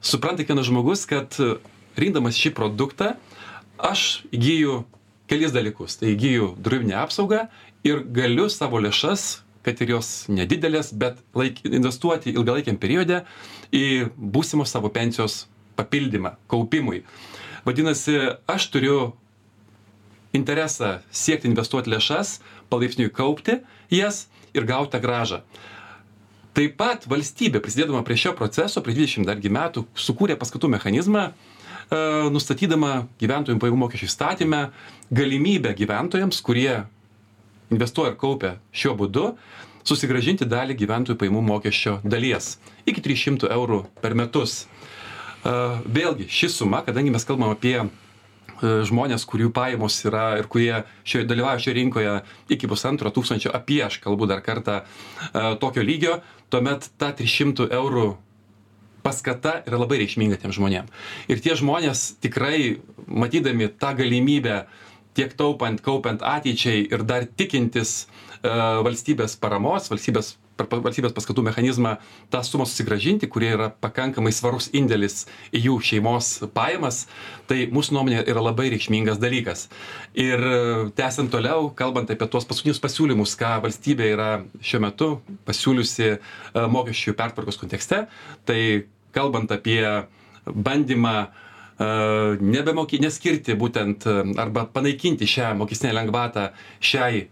supranta 0.03 0.43
kiekvienas 0.43 0.67
žmogus, 0.67 1.05
kad 1.09 1.37
rinkdamas 2.01 2.37
šį 2.37 2.53
produktą 2.57 3.13
aš 3.81 4.25
įgyju 4.33 4.81
kelis 5.31 5.53
dalykus. 5.55 5.95
Tai 6.01 6.11
įgyju 6.11 6.55
draudiminę 6.59 6.97
apsaugą 7.05 7.45
ir 7.87 8.03
galiu 8.13 8.49
savo 8.51 8.81
lėšas 8.83 9.45
kad 9.65 9.81
ir 9.81 9.95
jos 9.95 10.11
nedidelės, 10.31 10.91
bet 10.97 11.19
laik, 11.37 11.61
investuoti 11.67 12.33
ilgalaikiam 12.33 12.79
periode 12.81 13.23
į 13.73 14.09
būsimo 14.17 14.65
savo 14.65 14.89
pensijos 14.93 15.45
papildymą, 15.79 16.35
kaupimui. 16.51 17.03
Vadinasi, 17.65 18.17
aš 18.49 18.69
turiu 18.73 19.11
interesą 20.33 20.99
siekti 21.11 21.49
investuoti 21.49 21.91
lėšas, 21.91 22.39
palaipsniui 22.71 23.11
kaupti 23.13 23.59
jas 23.93 24.25
ir 24.55 24.65
gauti 24.67 24.99
gražą. 25.03 25.41
Taip 26.51 26.75
pat 26.79 27.05
valstybė, 27.07 27.61
prisidėdama 27.63 28.01
prie 28.03 28.17
šio 28.19 28.33
proceso, 28.35 28.81
prie 28.83 28.95
20 28.97 29.27
dargi 29.27 29.51
metų, 29.53 29.85
sukūrė 29.95 30.35
paskatų 30.39 30.67
mechanizmą, 30.73 31.29
e, 31.31 31.99
nustatydama 32.33 33.05
gyventojų 33.21 33.61
pajamų 33.61 33.79
mokesčių 33.85 34.09
įstatymę 34.09 34.65
galimybę 35.15 35.71
gyventojams, 35.79 36.41
kurie 36.43 36.81
investuoja 37.71 38.13
ir 38.13 38.19
kaupia 38.19 38.55
šiuo 38.75 38.95
būdu, 38.99 39.31
susigražinti 39.87 40.45
dalį 40.45 40.75
gyventojų 40.77 41.17
pajamų 41.17 41.41
mokesčio 41.47 41.97
dalies 42.03 42.57
iki 42.85 43.01
300 43.01 43.49
eurų 43.55 43.83
per 44.03 44.15
metus. 44.17 44.65
Vėlgi, 45.41 46.27
ši 46.29 46.51
suma, 46.53 46.83
kadangi 46.85 47.13
mes 47.13 47.25
kalbam 47.25 47.53
apie 47.55 47.79
žmonės, 48.61 49.25
kurių 49.25 49.49
pajamos 49.55 49.95
yra 50.05 50.35
ir 50.37 50.45
kurie 50.51 50.83
šio, 51.01 51.23
dalyvauja 51.25 51.63
šioje 51.63 51.77
rinkoje 51.79 52.11
iki 52.53 52.69
pusantro 52.69 53.09
tūkstančio, 53.09 53.49
apie 53.57 53.79
aš 53.87 53.97
kalbu 54.03 54.27
dar 54.29 54.43
kartą 54.45 54.83
tokio 55.63 55.81
lygio, 55.81 56.19
tuomet 56.53 56.91
ta 57.01 57.09
300 57.17 57.71
eurų 57.73 58.11
paskata 59.01 59.63
yra 59.65 59.79
labai 59.81 59.97
reikšminga 60.03 60.37
tiem 60.43 60.53
žmonėm. 60.53 60.89
Ir 61.25 61.41
tie 61.41 61.57
žmonės 61.57 62.21
tikrai, 62.21 62.77
matydami 63.07 63.71
tą 63.81 63.95
galimybę 63.97 64.59
tiek 65.17 65.33
taupant, 65.39 65.81
kaupiant 65.83 66.23
ateičiai 66.23 66.85
ir 66.91 67.03
dar 67.07 67.25
tikintis 67.25 68.05
uh, 68.05 68.79
valstybės 68.85 69.37
paramos, 69.41 69.89
valstybės 69.91 70.35
per 70.69 70.81
valstybės 70.83 71.13
paskatų 71.15 71.43
mechanizmą 71.47 71.95
tą 72.33 72.41
sumą 72.45 72.65
susigražinti, 72.69 73.29
kurie 73.31 73.51
yra 73.55 73.69
pakankamai 73.83 74.33
svarus 74.35 74.69
indėlis 74.77 75.25
į 75.55 75.63
jų 75.65 75.77
šeimos 75.89 76.31
pajamas, 76.55 77.05
tai 77.49 77.65
mūsų 77.71 77.95
nuomonė 77.97 78.23
yra 78.29 78.43
labai 78.43 78.69
reikšmingas 78.73 79.21
dalykas. 79.21 79.67
Ir 80.13 80.41
e, 80.41 80.55
tęsiant 80.97 81.31
toliau, 81.33 81.69
kalbant 81.77 82.11
apie 82.13 82.27
tuos 82.31 82.47
paskutinius 82.49 82.81
pasiūlymus, 82.83 83.35
ką 83.39 83.57
valstybė 83.65 84.09
yra 84.15 84.31
šiuo 84.61 84.83
metu 84.85 85.11
pasiūliusi 85.47 86.09
e, 86.11 86.17
mokesčių 86.75 87.15
pertvarkos 87.19 87.59
kontekste, 87.61 88.05
tai 88.45 88.61
kalbant 89.15 89.51
apie 89.55 89.83
bandymą 90.45 91.15
nebemoky, 91.81 92.99
neskirti 93.01 93.55
būtent 93.57 94.05
arba 94.41 94.65
panaikinti 94.69 95.27
šią 95.29 95.53
mokestinę 95.61 95.95
lengvatą 95.97 96.51
šiai 96.83 97.25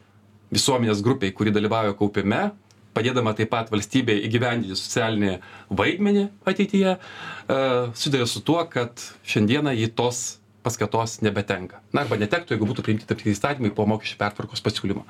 visuomenės 0.53 1.03
grupiai, 1.05 1.33
kuri 1.35 1.53
dalyvauja 1.53 1.93
kaupime, 1.97 2.49
padėdama 2.97 3.35
taip 3.37 3.51
pat 3.53 3.69
valstybei 3.71 4.23
įgyvendinti 4.27 4.77
socialinį 4.77 5.37
vaidmenį 5.69 6.25
ateityje, 6.49 6.97
sudarė 7.93 8.27
su 8.27 8.41
tuo, 8.45 8.63
kad 8.71 9.03
šiandieną 9.29 9.75
į 9.77 9.91
tos 9.97 10.39
paskatos 10.65 11.19
nebetenka. 11.23 11.79
Na, 11.93 12.03
arba 12.03 12.17
netektų, 12.19 12.55
jeigu 12.55 12.67
būtų 12.67 12.83
priimti 12.83 13.07
tam 13.07 13.17
tikri 13.19 13.31
įstatymai 13.31 13.71
po 13.75 13.85
mokesčių 13.87 14.17
pertvarkos 14.19 14.63
pasiūlymo. 14.65 15.05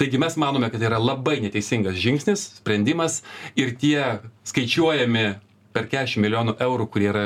Taigi 0.00 0.18
mes 0.20 0.34
manome, 0.40 0.70
kad 0.72 0.82
tai 0.82 0.88
yra 0.90 0.98
labai 0.98 1.38
neteisingas 1.44 1.98
žingsnis, 2.00 2.48
sprendimas 2.58 3.20
ir 3.58 3.76
tie 3.78 4.18
skaičiuojami 4.48 5.26
per 5.78 5.88
40 5.92 6.22
milijonų 6.24 6.56
eurų, 6.64 6.88
kurie 6.90 7.08
yra 7.12 7.24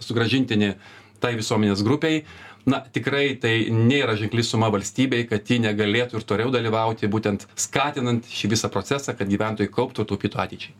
sugražintini 0.00 0.74
tai 1.20 1.34
visuomenės 1.36 1.84
grupiai, 1.84 2.22
na 2.68 2.80
tikrai 2.92 3.34
tai 3.40 3.54
nėra 3.72 4.16
ženkli 4.18 4.44
suma 4.46 4.70
valstybei 4.72 5.26
kad 5.28 5.48
ji 5.48 5.60
negalėtų 5.64 6.20
ir 6.20 6.26
toliau 6.28 6.52
dalyvauti 6.52 7.08
būtent 7.10 7.46
skatinant 7.54 8.26
šį 8.28 8.52
visą 8.54 8.70
procesą 8.72 9.14
kad 9.16 9.30
gyventojai 9.30 9.70
kauptų 9.72 10.04
ir 10.04 10.10
taupytų 10.12 10.42
ateičiai. 10.44 10.74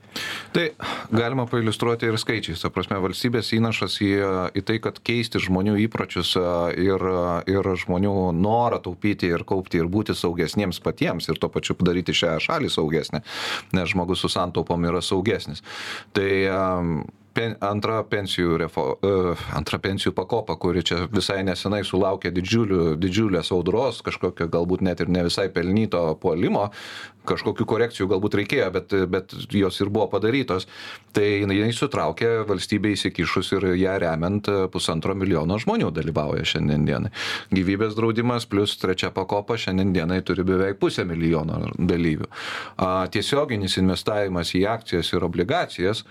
Tai 0.54 0.64
galima 1.14 1.46
pailiustruoti 1.50 2.08
ir 2.10 2.18
skaičiais. 2.18 2.62
Ta 2.62 2.72
prasme 2.74 2.98
valstybės 3.02 3.52
įnašas 3.56 4.00
į 4.04 4.10
į 4.58 4.64
tai 4.66 4.78
kad 4.82 4.98
keisti 5.06 5.42
žmonių 5.42 5.76
įpročius 5.86 6.34
ir 6.80 7.06
ir 7.50 7.70
žmonių 7.84 8.14
norą 8.36 8.80
taupyti 8.82 9.30
ir 9.30 9.46
kaupti 9.48 9.80
ir 9.80 9.90
būti 9.90 10.16
saugesniems 10.18 10.82
patiems 10.82 11.30
ir 11.30 11.38
tuo 11.40 11.50
pačiu 11.52 11.78
padaryti 11.78 12.16
šią 12.16 12.36
šalį 12.42 12.70
saugesnę 12.72 13.22
nes 13.72 13.92
žmogus 13.92 14.24
su 14.24 14.30
santaupom 14.32 14.84
yra 14.90 15.02
saugesnis. 15.04 15.62
Tai 16.12 16.30
pen, 17.34 17.56
antra, 17.64 18.00
pensijų 18.08 18.58
refo, 18.60 18.84
uh, 19.06 19.44
antra 19.56 19.80
pensijų 19.82 20.12
pakopa, 20.16 20.56
kuri 20.60 20.82
čia 20.86 21.04
visai 21.12 21.40
nesenai 21.46 21.82
sulaukė 21.86 22.32
didžiulių, 22.34 22.94
didžiulės 23.00 23.52
audros, 23.54 24.02
kažkokio 24.06 24.48
galbūt 24.50 24.84
net 24.86 25.02
ir 25.04 25.12
ne 25.12 25.24
visai 25.26 25.48
pelnyto 25.54 26.02
puolimo, 26.20 26.68
kažkokių 27.28 27.66
korekcijų 27.68 28.08
galbūt 28.10 28.36
reikėjo, 28.40 28.68
bet, 28.74 28.94
bet 29.12 29.34
jos 29.54 29.80
ir 29.82 29.90
buvo 29.92 30.08
padarytos. 30.14 30.66
Tai 31.14 31.26
jinai 31.26 31.70
sutraukė 31.76 32.30
valstybė 32.48 32.94
įsikišus 32.96 33.52
ir 33.58 33.68
ją 33.80 33.96
remiant 34.02 34.48
pusantro 34.72 35.14
milijono 35.18 35.58
žmonių 35.60 35.90
dalyvauja 35.94 36.46
šiandien 36.54 36.86
dienai. 36.88 37.12
Gyvybės 37.54 37.96
draudimas 37.98 38.48
plus 38.50 38.76
trečia 38.80 39.12
pakopa 39.14 39.58
šiandien 39.60 39.92
dienai 39.96 40.20
turi 40.26 40.46
beveik 40.46 40.80
pusę 40.80 41.04
milijono 41.08 41.74
dalyvių. 41.76 42.30
Tiesioginis 43.12 43.76
investavimas 43.82 44.54
į 44.56 44.64
akcijas 44.70 45.12
ir 45.12 45.26
obligacijas 45.26 46.04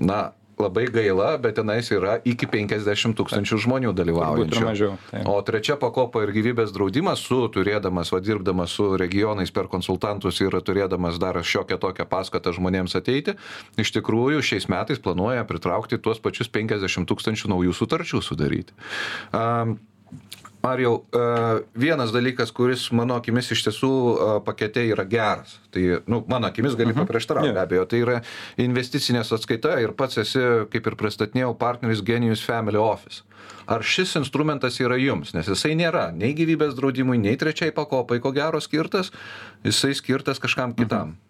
na, 0.00 0.30
labai 0.60 0.86
gaila, 0.92 1.34
bet 1.40 1.56
tenais 1.58 1.88
yra 1.92 2.18
iki 2.26 2.48
50 2.50 3.16
tūkstančių 3.18 3.58
žmonių 3.64 3.92
dalyvaujančių. 3.96 4.64
Mažiau, 4.66 4.96
tai. 5.10 5.22
o 5.28 5.36
trečia 5.46 5.76
pakopa 5.80 6.24
ir 6.24 6.32
gyvybės 6.36 6.74
draudimas 6.76 7.22
su 7.24 7.40
turėdamas, 7.52 8.12
va 8.12 8.20
dirbdamas 8.24 8.76
su 8.76 8.90
regionais 9.00 9.52
per 9.54 9.70
konsultantus 9.72 10.40
ir 10.44 10.56
turėdamas 10.66 11.20
dar 11.22 11.40
šiokią 11.40 11.80
tokią 11.80 12.06
paskatą 12.10 12.54
žmonėms 12.56 12.96
ateiti, 12.98 13.36
iš 13.80 13.94
tikrųjų 13.96 14.44
šiais 14.44 14.68
metais 14.72 15.02
planuoja 15.02 15.46
pritraukti 15.48 16.00
tuos 16.02 16.20
pačius 16.22 16.52
50 16.52 17.08
tūkstančių 17.08 17.54
naujų 17.54 17.76
sutarčių 17.80 18.22
sudaryti. 18.24 18.76
Um, 19.32 19.78
Marijau, 20.62 21.04
e, 21.08 21.20
vienas 21.74 22.12
dalykas, 22.12 22.52
kuris 22.52 22.90
mano 22.92 23.16
akimis 23.16 23.48
iš 23.54 23.62
tiesų 23.64 23.90
e, 23.90 24.26
pakete 24.44 24.82
yra 24.90 25.06
geras, 25.08 25.56
tai, 25.72 25.86
nu, 26.10 26.20
mano 26.28 26.50
akimis 26.50 26.76
gali 26.76 26.92
mhm. 26.92 27.00
paprieštarauti 27.04 27.54
be 27.56 27.62
abejo, 27.62 27.86
tai 27.88 28.02
yra 28.02 28.18
investicinė 28.60 29.24
sąskaita 29.24 29.78
ir 29.80 29.94
pats 29.96 30.20
esi, 30.20 30.42
kaip 30.72 30.90
ir 30.90 30.98
pristatinėjau, 31.00 31.54
partneris 31.60 32.04
Genius 32.04 32.44
Family 32.44 32.80
Office. 32.80 33.24
Ar 33.70 33.84
šis 33.86 34.12
instrumentas 34.20 34.76
yra 34.82 34.98
jums, 35.00 35.32
nes 35.32 35.48
jisai 35.48 35.72
nėra 35.78 36.10
nei 36.12 36.34
gyvybės 36.36 36.76
draudimui, 36.76 37.16
nei 37.22 37.38
trečiai 37.40 37.72
pakopai, 37.72 38.20
ko 38.20 38.34
gero 38.36 38.60
skirtas, 38.60 39.12
jisai 39.64 39.94
skirtas 39.96 40.42
kažkam 40.42 40.76
kitam. 40.76 41.14
Mhm. 41.14 41.26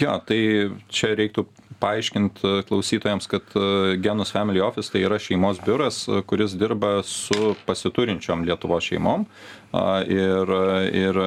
Jo, 0.00 0.14
tai 0.24 0.40
čia 0.88 1.12
reiktų 1.18 1.44
paaiškint 1.80 2.42
e, 2.44 2.52
klausytojams, 2.68 3.28
kad 3.30 3.54
Genus 4.02 4.32
Family 4.34 4.60
Office 4.64 4.92
tai 4.92 5.04
yra 5.08 5.18
šeimos 5.20 5.60
biuras, 5.64 6.04
kuris 6.30 6.54
dirba 6.58 7.00
su 7.06 7.54
pasiturinčiom 7.66 8.44
Lietuvo 8.48 8.80
šeimom 8.80 9.26
Ir, 9.70 10.50
ir 10.98 11.18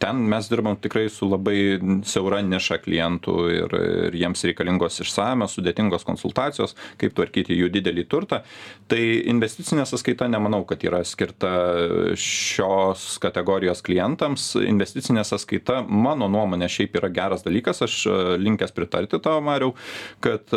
ten 0.00 0.22
mes 0.24 0.46
dirbam 0.48 0.76
tikrai 0.80 1.10
su 1.12 1.26
labai 1.28 1.76
siaura 2.08 2.38
niša 2.40 2.78
klientų 2.80 3.34
ir, 3.52 3.74
ir 4.08 4.16
jiems 4.16 4.44
reikalingos 4.48 5.02
išsamios, 5.04 5.58
sudėtingos 5.58 6.06
konsultacijos, 6.08 6.72
kaip 7.00 7.12
tvarkyti 7.16 7.58
jų 7.58 7.68
didelį 7.74 8.06
turtą. 8.08 8.40
Tai 8.88 9.02
investicinė 9.34 9.84
sąskaita 9.88 10.30
nemanau, 10.32 10.62
kad 10.68 10.80
yra 10.86 11.02
skirta 11.04 11.52
šios 12.16 13.18
kategorijos 13.20 13.84
klientams. 13.84 14.54
Investicinė 14.64 15.26
sąskaita, 15.28 15.82
mano 15.84 16.30
nuomonė, 16.32 16.70
šiaip 16.72 16.96
yra 17.02 17.12
geras 17.12 17.44
dalykas, 17.44 17.84
aš 17.84 17.98
linkęs 18.40 18.72
pritarti 18.72 19.20
tavo, 19.20 19.44
Mariau, 19.44 19.74
kad 20.24 20.48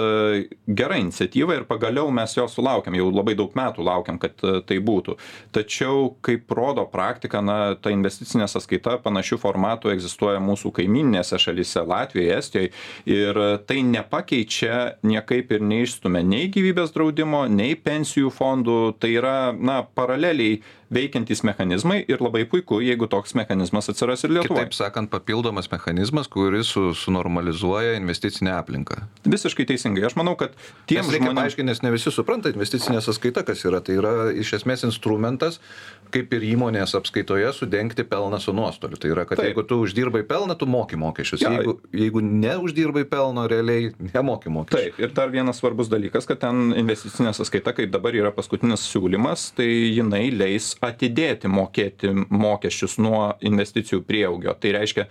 gera 0.68 1.02
iniciatyva 1.04 1.60
ir 1.60 1.68
pagaliau 1.68 2.08
mes 2.16 2.40
jo 2.40 2.48
sulaukiam, 2.52 2.96
jau 2.96 3.12
labai 3.12 3.36
daug 3.36 3.52
metų 3.58 3.84
laukiam, 3.84 4.20
kad 4.22 4.40
tai 4.40 4.80
būtų. 4.80 5.20
Tačiau, 5.56 6.14
kai 6.24 6.37
kaip 6.38 6.52
rodo 6.52 6.86
praktika 6.90 7.42
na 7.42 7.76
ta 7.76 7.92
investicinė 7.94 8.48
sąskaita 8.50 8.98
panašiu 9.04 9.40
formatu 9.42 9.92
egzistuoja 9.92 10.40
mūsų 10.44 10.72
kaimyninėse 10.78 11.40
šalyse 11.42 11.84
latvijoj 11.88 12.34
estijoj 12.38 12.70
ir 13.10 13.42
tai 13.68 13.82
nepakeičia 13.88 14.98
niekaip 15.08 15.52
ir 15.58 15.66
neišstumia 15.66 16.24
nei 16.24 16.50
gyvybės 16.54 16.94
draudimo 16.96 17.46
nei 17.50 17.76
pensijų 17.76 18.32
fondų. 18.34 18.78
Tai 19.02 19.14
yra 19.14 19.38
na 19.54 19.82
paraleliai 19.84 20.62
veikiantys 20.94 21.44
mechanizmai 21.44 22.00
ir 22.08 22.22
labai 22.24 22.46
puiku, 22.50 22.80
jeigu 22.84 23.10
toks 23.12 23.36
mechanizmas 23.38 23.90
atsiras 23.92 24.24
ir 24.24 24.32
Lietuvoje. 24.38 24.68
Taip 24.68 24.76
sakant, 24.78 25.10
papildomas 25.12 25.68
mechanizmas, 25.72 26.30
kuris 26.32 26.72
su, 26.72 26.94
sunormalizuoja 26.96 27.98
investicinę 28.00 28.54
aplinką. 28.56 29.02
Visiškai 29.28 29.68
teisingai. 29.68 30.06
Aš 30.08 30.18
manau, 30.20 30.38
kad 30.40 30.56
tiems 30.90 31.12
žmonėms... 31.12 31.42
Paaiškinti, 31.42 31.68
nes 31.68 31.84
ne 31.84 31.92
visi 31.94 32.14
supranta 32.14 32.52
investicinė 32.54 33.02
sąskaita, 33.04 33.44
kas 33.48 33.66
yra. 33.68 33.82
Tai 33.84 33.98
yra 34.00 34.14
iš 34.32 34.54
esmės 34.62 34.86
instrumentas, 34.88 35.60
kaip 36.14 36.32
ir 36.38 36.46
įmonės 36.54 36.96
apskaitoje, 36.98 37.50
sudengti 37.56 38.08
pelną 38.08 38.40
su 38.44 38.56
nuostoliu. 38.56 39.00
Tai 39.02 39.12
yra, 39.12 39.28
kad 39.28 39.42
Taip. 39.42 39.52
jeigu 39.52 39.66
tu 39.68 39.82
uždirbai 39.84 40.24
pelną, 40.28 40.56
tu 40.60 40.70
moki 40.70 41.00
mokesčius. 41.00 41.44
Ja. 41.44 41.52
Jeigu, 41.58 41.78
jeigu 41.92 42.24
neuždirbai 42.24 43.04
pelno, 43.12 43.44
realiai 43.52 43.92
nemoki 44.14 44.52
mokesčių. 44.54 44.96
Taip. 44.96 45.04
Ir 45.04 45.14
dar 45.18 45.36
vienas 45.36 45.60
svarbus 45.60 45.92
dalykas, 45.92 46.30
kad 46.30 46.40
ten 46.46 46.72
investicinė 46.80 47.36
sąskaita, 47.36 47.76
kaip 47.76 47.92
dabar 47.92 48.16
yra 48.16 48.32
paskutinis 48.36 48.88
siūlymas, 48.88 49.50
tai 49.58 49.68
jinai 49.68 50.28
leis 50.32 50.77
atidėti 50.86 51.50
mokėti 51.50 52.12
mokesčius 52.30 52.98
nuo 53.02 53.22
investicijų 53.42 54.04
prieaugio. 54.08 54.54
Tai 54.60 54.74
reiškia 54.78 55.08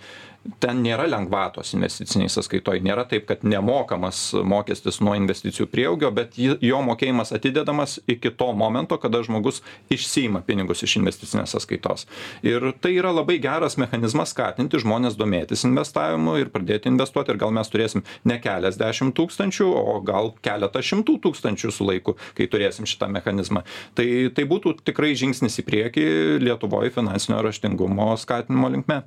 ten 0.63 0.83
nėra 0.85 1.07
lengvatos 1.11 1.73
investicinėj 1.77 2.31
sąskaitoj. 2.37 2.81
Nėra 2.85 3.07
taip 3.09 3.27
kad 3.29 3.45
nemokamas 3.47 4.31
mokestis 4.47 5.01
nuo 5.05 5.17
investicijų 5.19 5.69
prieaugio 5.73 6.11
bet 6.15 6.39
ji 6.41 6.57
jo 6.65 6.81
mokėjimas 6.87 7.33
atidedamas 7.37 7.99
iki 8.11 8.31
to 8.31 8.51
momento 8.57 8.99
kada 9.01 9.23
žmogus 9.27 9.63
išsiima 9.93 10.43
pinigus 10.47 10.85
iš 10.87 10.99
investicinės 11.01 11.57
sąskaitos. 11.57 12.07
Ir 12.47 12.71
tai 12.81 12.97
yra 12.99 13.13
labai 13.15 13.39
geras 13.43 13.79
mechanizmas 13.81 14.35
skatinti 14.35 14.81
žmones 14.83 15.19
domėtis 15.19 15.67
investavimu 15.69 16.39
ir 16.41 16.53
pradėti 16.55 16.91
investuoti. 16.93 17.35
Ir 17.35 17.41
gal 17.43 17.55
mes 17.55 17.73
turėsim 17.73 18.05
ne 18.29 18.39
keliasdešim 18.43 19.13
tūkstančių 19.17 19.69
o 19.77 19.99
gal 20.07 20.33
keletą 20.45 20.83
šimtų 20.85 21.19
tūkstančių 21.27 21.75
su 21.75 21.87
laiku 21.89 22.17
kai 22.37 22.49
turėsim 22.51 22.89
šitą 22.89 23.11
mechanizmą. 23.13 23.65
Tai 23.99 24.09
tai 24.37 24.47
būtų 24.49 24.77
tikrai 24.87 25.15
žingsnis 25.19 25.61
į 25.63 25.67
priekį 25.67 26.07
lietuvoj 26.45 26.93
finansinio 26.95 27.43
raštingumo 27.47 28.13
skatinimo 28.21 28.73
linkme 28.73 29.03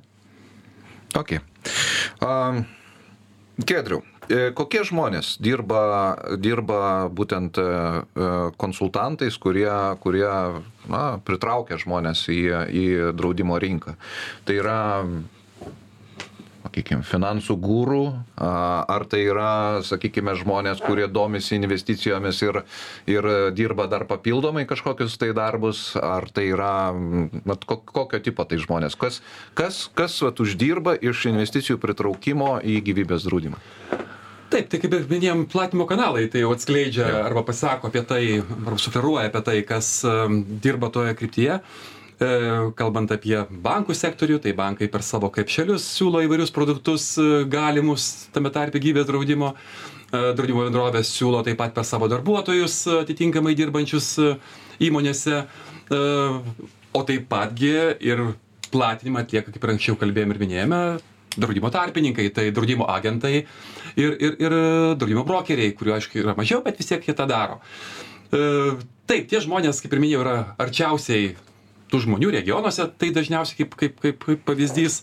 Ok. 1.18 1.38
Um, 2.22 2.64
Kedriu, 3.66 4.00
e, 4.30 4.50
kokie 4.56 4.82
žmonės 4.88 5.34
dirba, 5.42 5.82
dirba 6.40 7.08
būtent 7.12 7.58
e, 7.60 7.64
e, 7.66 8.28
konsultantais, 8.60 9.36
kurie, 9.42 9.70
kurie 10.00 10.30
na, 10.88 11.02
pritraukia 11.26 11.80
žmonės 11.80 12.24
į, 12.32 12.40
į 12.70 12.86
draudimo 13.18 13.58
rinką? 13.60 13.96
Tai 14.48 14.56
yra 14.62 14.78
sakykime, 16.70 17.02
finansų 17.02 17.56
gūrų, 17.58 18.04
ar 18.38 19.04
tai 19.10 19.24
yra, 19.26 19.82
sakykime, 19.82 20.34
žmonės, 20.38 20.80
kurie 20.80 21.08
domisi 21.08 21.56
investicijomis 21.56 22.42
ir, 22.42 22.62
ir 23.06 23.52
dirba 23.52 23.86
dar 23.90 24.06
papildomai 24.06 24.66
kažkokius 24.66 25.18
tai 25.18 25.32
darbus, 25.34 25.96
ar 25.96 26.30
tai 26.30 26.50
yra, 26.54 26.92
mat, 27.44 27.64
kokio 27.66 28.20
tipo 28.22 28.44
tai 28.44 28.58
žmonės, 28.58 28.96
kas, 28.96 29.20
kas, 29.54 29.88
kas 29.94 30.20
vat, 30.22 30.40
uždirba 30.40 30.94
iš 30.94 31.26
investicijų 31.30 31.78
pritraukimo 31.82 32.60
į 32.62 32.80
gyvybės 32.86 33.26
draudimą. 33.26 33.58
Taip, 34.50 34.66
tai 34.66 34.80
kaip 34.82 34.90
ir 34.90 35.04
minėjom, 35.06 35.44
platinimo 35.46 35.86
kanalai 35.86 36.24
tai 36.26 36.40
jau 36.42 36.50
atskleidžia 36.50 37.06
arba 37.22 37.44
pasako 37.46 37.86
apie 37.86 38.02
tai, 38.02 38.22
arba 38.42 38.78
sufleruoja 38.82 39.28
apie 39.30 39.42
tai, 39.46 39.60
kas 39.62 40.00
um, 40.02 40.42
dirba 40.62 40.90
toje 40.90 41.14
kryptyje. 41.14 41.60
Uh, 41.60 41.99
kalbant 42.76 43.08
apie 43.14 43.38
bankų 43.64 43.94
sektorių, 43.96 44.40
tai 44.44 44.52
bankai 44.56 44.90
per 44.92 45.00
savo 45.00 45.30
krepšelius 45.32 45.86
siūlo 45.96 46.20
įvairius 46.26 46.52
produktus 46.52 47.14
e, 47.16 47.46
galimus, 47.48 48.28
tame 48.34 48.52
tarpe 48.52 48.82
gyvės 48.82 49.06
draudimo. 49.08 49.54
E, 50.12 50.20
draudimo 50.36 50.66
bendrovės 50.66 51.14
siūlo 51.14 51.40
taip 51.46 51.56
pat 51.62 51.72
per 51.72 51.86
savo 51.88 52.10
darbuotojus 52.12 52.76
atitinkamai 53.00 53.54
dirbančius 53.56 54.12
įmonėse, 54.80 55.42
o 55.90 57.00
taip 57.06 57.26
patgi 57.28 57.72
ir 58.04 58.22
platinimą 58.70 59.24
atlieka, 59.24 59.52
kaip 59.52 59.64
ir 59.64 59.72
anksčiau 59.74 59.98
kalbėjome 60.00 60.36
ir 60.36 60.40
minėjome, 60.40 60.80
draudimo 61.36 61.70
tarpininkai, 61.72 62.30
tai 62.36 62.48
draudimo 62.54 62.86
agentai 62.90 63.34
ir, 63.40 64.14
ir, 64.14 64.36
ir 64.38 64.56
draudimo 65.00 65.24
brokeriai, 65.28 65.74
kuriuo 65.76 65.96
aišku 65.98 66.22
yra 66.22 66.36
mažiau, 66.38 66.62
bet 66.64 66.80
vis 66.80 66.90
tiek 66.90 67.04
jie 67.04 67.16
tą 67.18 67.26
daro. 67.30 67.60
Taip, 68.30 69.28
tie 69.30 69.42
žmonės, 69.42 69.82
kaip 69.82 69.94
ir 69.94 70.02
minėjau, 70.04 70.24
yra 70.24 70.36
arčiausiai 70.62 71.34
tų 71.90 72.04
žmonių 72.06 72.32
regionuose, 72.36 72.86
tai 72.98 73.10
dažniausiai 73.14 73.62
kaip, 73.62 73.76
kaip, 73.78 74.00
kaip, 74.02 74.24
kaip 74.24 74.42
pavyzdys, 74.46 75.00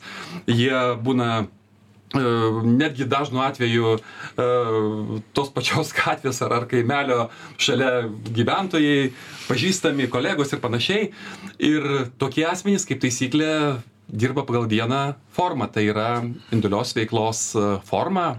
jie 0.50 0.78
būna 1.04 1.30
e, 1.44 2.22
netgi 2.68 3.08
dažnu 3.10 3.44
atveju 3.44 3.98
e, 3.98 4.48
tos 5.38 5.52
pačios 5.56 5.94
gatvės 5.98 6.42
ar, 6.46 6.56
ar 6.62 6.68
kaimelio 6.72 7.28
šalia 7.62 8.08
gyventojai, 8.32 9.12
pažįstami 9.50 10.10
kolegos 10.14 10.54
ir 10.56 10.64
panašiai. 10.64 11.12
Ir 11.64 11.90
tokie 12.22 12.48
asmenys, 12.50 12.88
kaip 12.90 13.04
taisyklė, 13.04 13.52
dirba 14.08 14.46
pagal 14.48 14.70
vieną 14.72 15.02
formą, 15.36 15.68
tai 15.72 15.90
yra 15.92 16.12
individualios 16.24 16.96
veiklos 16.98 17.50
e, 17.56 17.72
forma, 17.88 18.30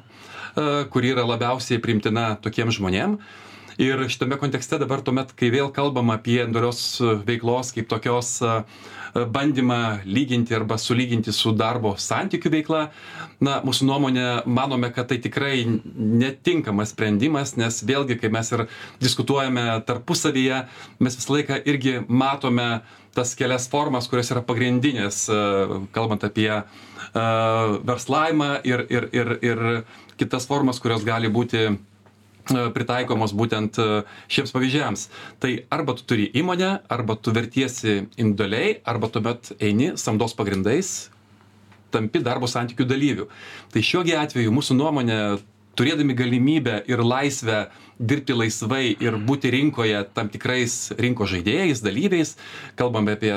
kuri 0.91 1.13
yra 1.13 1.23
labiausiai 1.23 1.79
primtina 1.79 2.33
tokiem 2.43 2.73
žmonėm 2.75 3.13
ir 3.79 4.03
šitame 4.11 4.37
kontekste 4.39 4.79
dabar 4.83 5.01
tuomet 5.07 5.31
kai 5.39 5.53
vėl 5.55 5.71
kalbam 5.75 6.11
apie 6.11 6.41
individualios 6.43 6.99
veiklos 7.27 7.71
kaip 7.77 7.87
tokios 7.91 8.33
bandymą 9.15 9.79
lyginti 10.05 10.55
arba 10.55 10.77
sulyginti 10.79 11.33
su 11.33 11.53
darbo 11.57 11.95
santykių 11.99 12.51
veikla 12.59 12.81
na 13.41 13.59
mūsų 13.65 13.87
nuomone 13.89 14.27
manome 14.51 14.91
kad 14.95 15.09
tai 15.13 15.21
tikrai 15.23 15.63
netinkamas 15.65 16.93
sprendimas 16.93 17.55
nes 17.57 17.81
vėlgi 17.87 18.19
kai 18.21 18.33
mes 18.35 18.51
ir 18.53 18.67
diskutuojame 19.03 19.69
tarpusavyje 19.89 20.65
mes 20.99 21.19
visą 21.21 21.39
laiką 21.39 21.61
irgi 21.71 22.01
matome 22.09 22.69
tas 23.15 23.35
kelias 23.39 23.71
formas 23.71 24.11
kurios 24.11 24.31
yra 24.35 24.43
pagrindinės 24.47 25.25
kalbant 25.95 26.27
apie 26.27 26.51
verslavimą 27.15 28.51
ir 28.67 28.85
ir 28.91 29.09
ir 29.15 29.37
ir 29.43 29.63
kitas 30.19 30.51
formas 30.51 30.83
kurios 30.83 31.07
gali 31.07 31.31
būti 31.31 31.79
pritaikomos 32.75 33.35
būtent 33.37 33.79
e, 33.81 33.87
šiems 34.33 34.55
pavyzdžiams. 34.55 35.05
Tai 35.43 35.53
arba 35.75 35.95
tu 35.99 36.07
turi 36.09 36.29
įmonę, 36.39 36.73
arba 36.89 37.17
tu 37.17 37.35
vertiesi 37.37 38.01
individualiai, 38.17 38.79
arba 38.89 39.11
tuomet 39.13 39.53
eini 39.61 39.93
samdos 40.01 40.37
pagrindais, 40.39 41.11
tampi 41.95 42.23
darbo 42.25 42.49
santykių 42.51 42.89
dalyvių. 42.89 43.29
Tai 43.73 43.85
šiuogi 43.85 44.17
atveju 44.19 44.55
mūsų 44.55 44.77
nuomonė, 44.79 45.21
turėdami 45.79 46.17
galimybę 46.19 46.83
ir 46.91 47.05
laisvę 47.05 47.69
dirbti 47.99 48.35
laisvai 48.35 48.97
ir 48.99 49.19
būti 49.29 49.53
rinkoje 49.55 50.03
tam 50.15 50.31
tikrais 50.33 50.91
rinkos 50.99 51.31
žaidėjais, 51.35 51.83
dalyviais, 51.85 52.35
kalbame 52.79 53.15
apie 53.15 53.35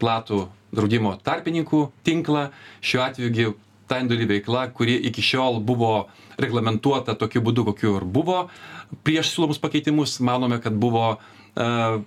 platų 0.00 0.46
draudimo 0.74 1.14
tarpininkų 1.24 1.86
tinklą, 2.04 2.48
šiuo 2.84 3.02
atveju 3.06 3.54
ta 3.88 3.98
individuali 4.02 4.38
veikla, 4.38 4.68
kuri 4.76 4.98
iki 5.10 5.24
šiol 5.24 5.60
buvo 5.64 6.08
reglamentuota 6.38 7.16
tokiu 7.18 7.42
būdu, 7.44 7.64
kokiu 7.72 7.96
ir 7.98 8.06
buvo 8.06 8.46
prieš 9.04 9.34
siūlomus 9.34 9.60
pakeitimus, 9.60 10.18
manome, 10.24 10.60
kad 10.64 10.76
buvo 10.76 11.10
uh, 11.16 11.98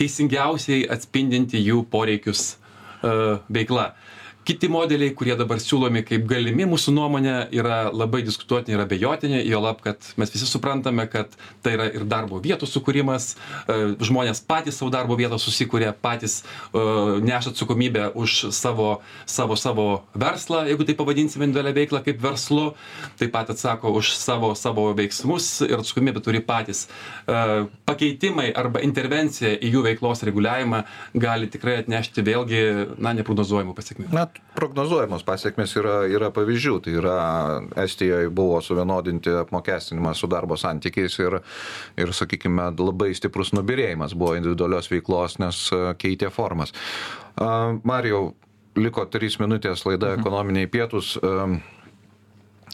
teisingiausiai 0.00 0.84
atspindinti 0.92 1.60
jų 1.62 1.84
poreikius 1.92 2.56
uh, 2.56 3.38
veikla 3.52 3.92
kiti 4.46 4.68
modeliai 4.70 5.10
kurie 5.18 5.34
dabar 5.38 5.58
siūlomi 5.58 6.04
kaip 6.06 6.26
galimi 6.30 6.68
mūsų 6.70 6.92
nuomone 6.94 7.34
yra 7.54 7.88
labai 7.90 8.20
diskutuotini 8.22 8.76
ir 8.76 8.82
abejotini 8.84 9.40
juolab 9.42 9.80
kad 9.82 10.06
mes 10.20 10.30
visi 10.30 10.46
suprantame 10.46 11.08
kad 11.10 11.34
tai 11.66 11.72
yra 11.74 11.88
ir 11.90 12.04
darbo 12.06 12.38
vietų 12.44 12.68
sukūrimas 12.70 13.32
e, 13.34 13.78
žmonės 14.06 14.44
patys 14.46 14.78
sau 14.78 14.86
darbo 14.94 15.16
vietas 15.18 15.42
susikuria 15.42 15.90
patys 15.90 16.38
e, 16.42 16.84
neša 17.26 17.56
atsakomybę 17.56 18.12
už 18.14 18.36
savo 18.54 19.00
savo 19.26 19.58
savo 19.58 19.88
verslą 20.14 20.62
jeigu 20.70 20.86
taip 20.86 21.00
pavadinsim 21.02 21.42
individualią 21.42 21.74
veiklą 21.80 22.04
kaip 22.06 22.22
verslu 22.22 22.68
taip 23.18 23.34
pat 23.34 23.50
atsako 23.50 23.96
už 23.98 24.14
savo 24.14 24.52
savo 24.54 24.86
veiksmus 24.94 25.50
ir 25.66 25.80
atsakomybę 25.80 26.22
turi 26.22 26.44
patys. 26.46 26.86
E, 27.26 27.66
pakeitimai 27.88 28.52
arba 28.54 28.84
intervencija 28.86 29.56
į 29.58 29.74
jų 29.74 29.84
veiklos 29.90 30.22
reguliavimą 30.30 30.84
gali 31.18 31.50
tikrai 31.50 31.80
atnešti 31.82 32.22
vėlgi 32.30 32.64
na 33.02 33.16
neprognozuojamų 33.18 33.74
pasekmių 33.74 34.35
prognozuojamos 34.56 35.24
pasekmės 35.26 35.74
yra 35.78 35.96
yra 36.10 36.30
pavyzdžių. 36.34 36.74
Tai 36.84 36.94
yra 37.00 37.18
estijoj 37.84 38.30
buvo 38.34 38.60
suvienodinti 38.64 39.34
apmokestinimą 39.42 40.14
su 40.16 40.30
darbo 40.30 40.56
santykiais 40.60 41.18
ir 41.22 41.38
ir 42.00 42.12
sakykime 42.16 42.70
labai 42.78 43.12
stiprus 43.16 43.52
nubyrėjimas 43.56 44.16
buvo 44.16 44.34
individualios 44.38 44.90
veiklos 44.92 45.38
nes 45.42 45.62
e, 45.72 45.82
keitė 46.00 46.32
formas. 46.32 46.74
Marijau 47.36 48.34
liko 48.76 49.04
trys 49.12 49.38
minutės 49.40 49.84
laida 49.88 50.12
mhm. 50.12 50.20
ekonominiai 50.20 50.70
pietūs. 50.72 51.16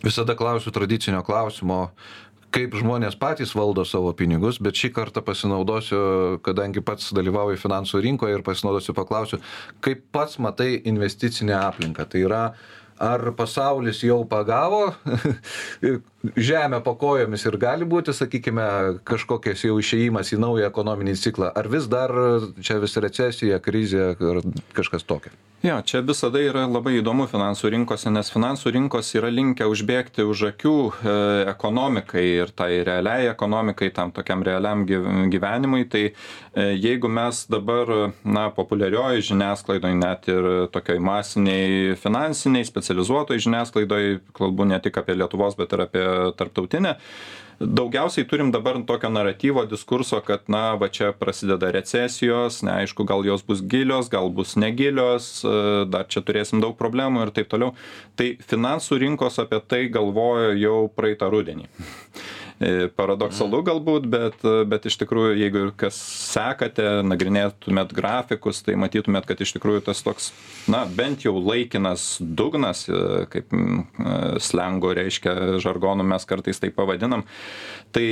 Visada 0.02 0.34
klausiu 0.34 0.72
tradicinio 0.74 1.22
klausimo 1.22 1.92
kaip 2.52 2.76
žmonės 2.76 3.16
patys 3.20 3.54
valdo 3.56 3.84
savo 3.88 4.12
pinigus, 4.16 4.58
bet 4.62 4.76
šį 4.78 4.92
kartą 4.96 5.22
pasinaudosiu, 5.24 6.02
kadangi 6.44 6.82
pats 6.84 7.12
dalyvauju 7.16 7.60
finansų 7.60 8.02
rinkoje 8.04 8.36
ir 8.36 8.44
pasinaudosiu, 8.46 8.94
paklausiu, 8.96 9.40
kaip 9.84 10.04
pats 10.12 10.38
matai 10.42 10.76
investicinę 10.88 11.56
aplinką. 11.58 12.06
Tai 12.12 12.24
yra, 12.26 12.42
ar 13.02 13.32
pasaulis 13.38 14.02
jau 14.04 14.20
pagavo 14.28 14.92
žemę 16.36 16.80
po 16.84 16.94
kojomis 16.98 17.46
ir 17.46 17.58
gali 17.60 17.88
būti, 17.88 18.14
sakykime, 18.16 18.66
kažkokias 19.08 19.64
jau 19.66 19.78
išėjimas 19.82 20.34
į 20.34 20.40
naują 20.42 20.68
ekonominį 20.70 21.16
ciklą, 21.18 21.52
ar 21.54 21.70
vis 21.72 21.88
dar 21.90 22.12
čia 22.62 22.78
vis 22.82 22.96
recesija, 22.96 23.62
krizė 23.62 24.12
ar 24.14 24.42
kažkas 24.76 25.08
tokio? 25.08 25.34
Jo, 25.62 25.76
čia 25.86 26.00
visada 26.02 26.40
yra 26.42 26.64
labai 26.66 26.96
įdomu 26.98 27.28
finansų 27.30 27.68
rinkose, 27.70 28.10
nes 28.10 28.32
finansų 28.34 28.72
rinkos 28.74 29.12
yra 29.14 29.28
linkę 29.30 29.68
užbėgti 29.70 30.24
už 30.26 30.40
akių 30.48 30.72
e, 30.90 31.12
ekonomikai 31.52 32.24
ir 32.40 32.50
tai 32.50 32.80
realiai 32.82 33.28
ekonomikai, 33.30 33.92
tam 33.94 34.10
tokiam 34.10 34.42
realiam 34.42 34.82
gyvenimui. 35.30 35.84
Tai 35.86 36.02
e, 36.08 36.14
jeigu 36.82 37.06
mes 37.06 37.44
dabar, 37.46 37.92
na, 38.26 38.48
populiarioji 38.56 39.28
žiniasklaidoje, 39.28 40.00
net 40.00 40.26
ir 40.34 40.48
tokioj 40.74 40.98
masiniai 40.98 41.94
finansiniai, 42.02 42.66
specializuotoj 42.66 43.38
žiniasklaidoje, 43.46 44.18
kalbu 44.34 44.66
ne 44.66 44.82
tik 44.82 44.98
apie 44.98 45.14
Lietuvos, 45.14 45.54
bet 45.62 45.78
ir 45.78 45.86
apie 45.86 46.04
tarptautinę, 46.38 46.96
daugiausiai 47.62 48.26
turim 48.26 48.50
dabar 48.50 48.78
tokio 48.86 49.10
naratyvo 49.10 49.64
diskurso 49.70 50.20
kad 50.26 50.48
na 50.50 50.74
va 50.74 50.88
čia 50.88 51.12
prasideda 51.12 51.70
recesijos 51.70 52.62
neaišku 52.66 53.06
gal 53.06 53.26
jos 53.26 53.44
bus 53.46 53.62
gilios 53.62 54.10
gal 54.10 54.30
bus 54.30 54.56
negilios 54.56 55.30
dar 55.88 56.08
čia 56.10 56.24
turėsim 56.26 56.62
daug 56.64 56.76
problemų 56.78 57.26
ir 57.26 57.34
taip 57.36 57.50
toliau. 57.52 57.76
Tai 58.18 58.32
finansų 58.50 58.98
rinkos 59.04 59.38
apie 59.42 59.62
tai 59.68 59.84
galvojo 59.94 60.54
jau 60.58 60.78
praeitą 60.96 61.30
rudenį. 61.32 61.68
E, 61.68 62.41
paradoksalu 62.96 63.58
mhm. 63.58 63.66
galbūt, 63.66 64.06
bet, 64.10 64.44
bet 64.68 64.86
iš 64.88 64.98
tikrųjų, 65.02 65.34
jeigu 65.40 65.64
kas 65.78 65.96
sekate, 66.32 67.00
nagrinėtumėt 67.06 67.94
grafikus, 67.96 68.62
tai 68.66 68.76
matytumėt, 68.80 69.26
kad 69.28 69.40
iš 69.42 69.54
tikrųjų 69.56 69.84
tas 69.88 70.02
toks, 70.04 70.30
na, 70.70 70.84
bent 70.86 71.26
jau 71.26 71.34
laikinas 71.38 72.16
dugnas, 72.20 72.84
e, 72.88 73.24
kaip 73.32 73.52
e, 73.54 73.64
slengo 74.42 74.92
reiškia 74.96 75.58
žargonų 75.62 76.06
mes 76.12 76.26
kartais 76.28 76.62
tai 76.62 76.70
pavadinam, 76.74 77.24
tai 77.92 78.06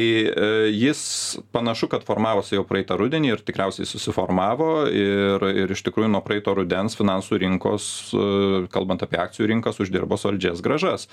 jis 0.75 1.01
panašu, 1.55 1.89
kad 1.93 2.05
formavosi 2.05 2.57
jau 2.57 2.65
praeitą 2.69 2.99
rudenį 3.01 3.33
ir 3.33 3.45
tikriausiai 3.47 3.89
susiformavo 3.89 4.71
ir, 4.93 5.47
ir 5.63 5.73
iš 5.73 5.85
tikrųjų 5.87 6.11
nuo 6.13 6.21
praeito 6.25 6.53
rudens 6.57 6.99
finansų 6.99 7.39
rinkos, 7.45 7.87
kalbant 8.75 9.05
apie 9.07 9.21
akcijų 9.23 9.49
rinkas, 9.55 9.81
uždirbo 9.81 10.19
solidžias 10.21 10.61
gražas. 10.65 11.09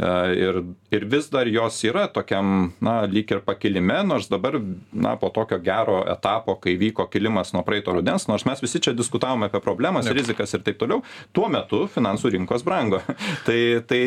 Ir, 0.00 0.62
ir 0.94 1.06
vis 1.12 1.28
dar 1.32 1.50
jos 1.50 1.82
yra 1.84 2.06
tokiam 2.12 2.70
na 2.80 3.00
lyg 3.08 3.30
ir 3.32 3.40
pakilime 3.44 3.98
nors 4.06 4.28
dabar 4.28 4.58
na 4.92 5.16
po 5.16 5.30
tokio 5.34 5.58
gero 5.58 6.02
etapo 6.12 6.56
kai 6.60 6.76
vyko 6.80 7.06
kilimas 7.10 7.52
nuo 7.54 7.62
praeito 7.66 7.94
rudens 7.96 8.28
nors 8.28 8.44
mes 8.48 8.62
visi 8.62 8.80
čia 8.82 8.92
diskutavom 8.96 9.46
apie 9.46 9.60
problemas 9.64 10.10
rizikas 10.10 10.54
ir 10.54 10.64
taip 10.66 10.78
toliau 10.80 11.02
tuo 11.36 11.48
metu 11.52 11.84
finansų 11.92 12.34
rinkos 12.36 12.64
brango. 12.66 13.00
Tai 13.46 13.58
tai 13.88 14.00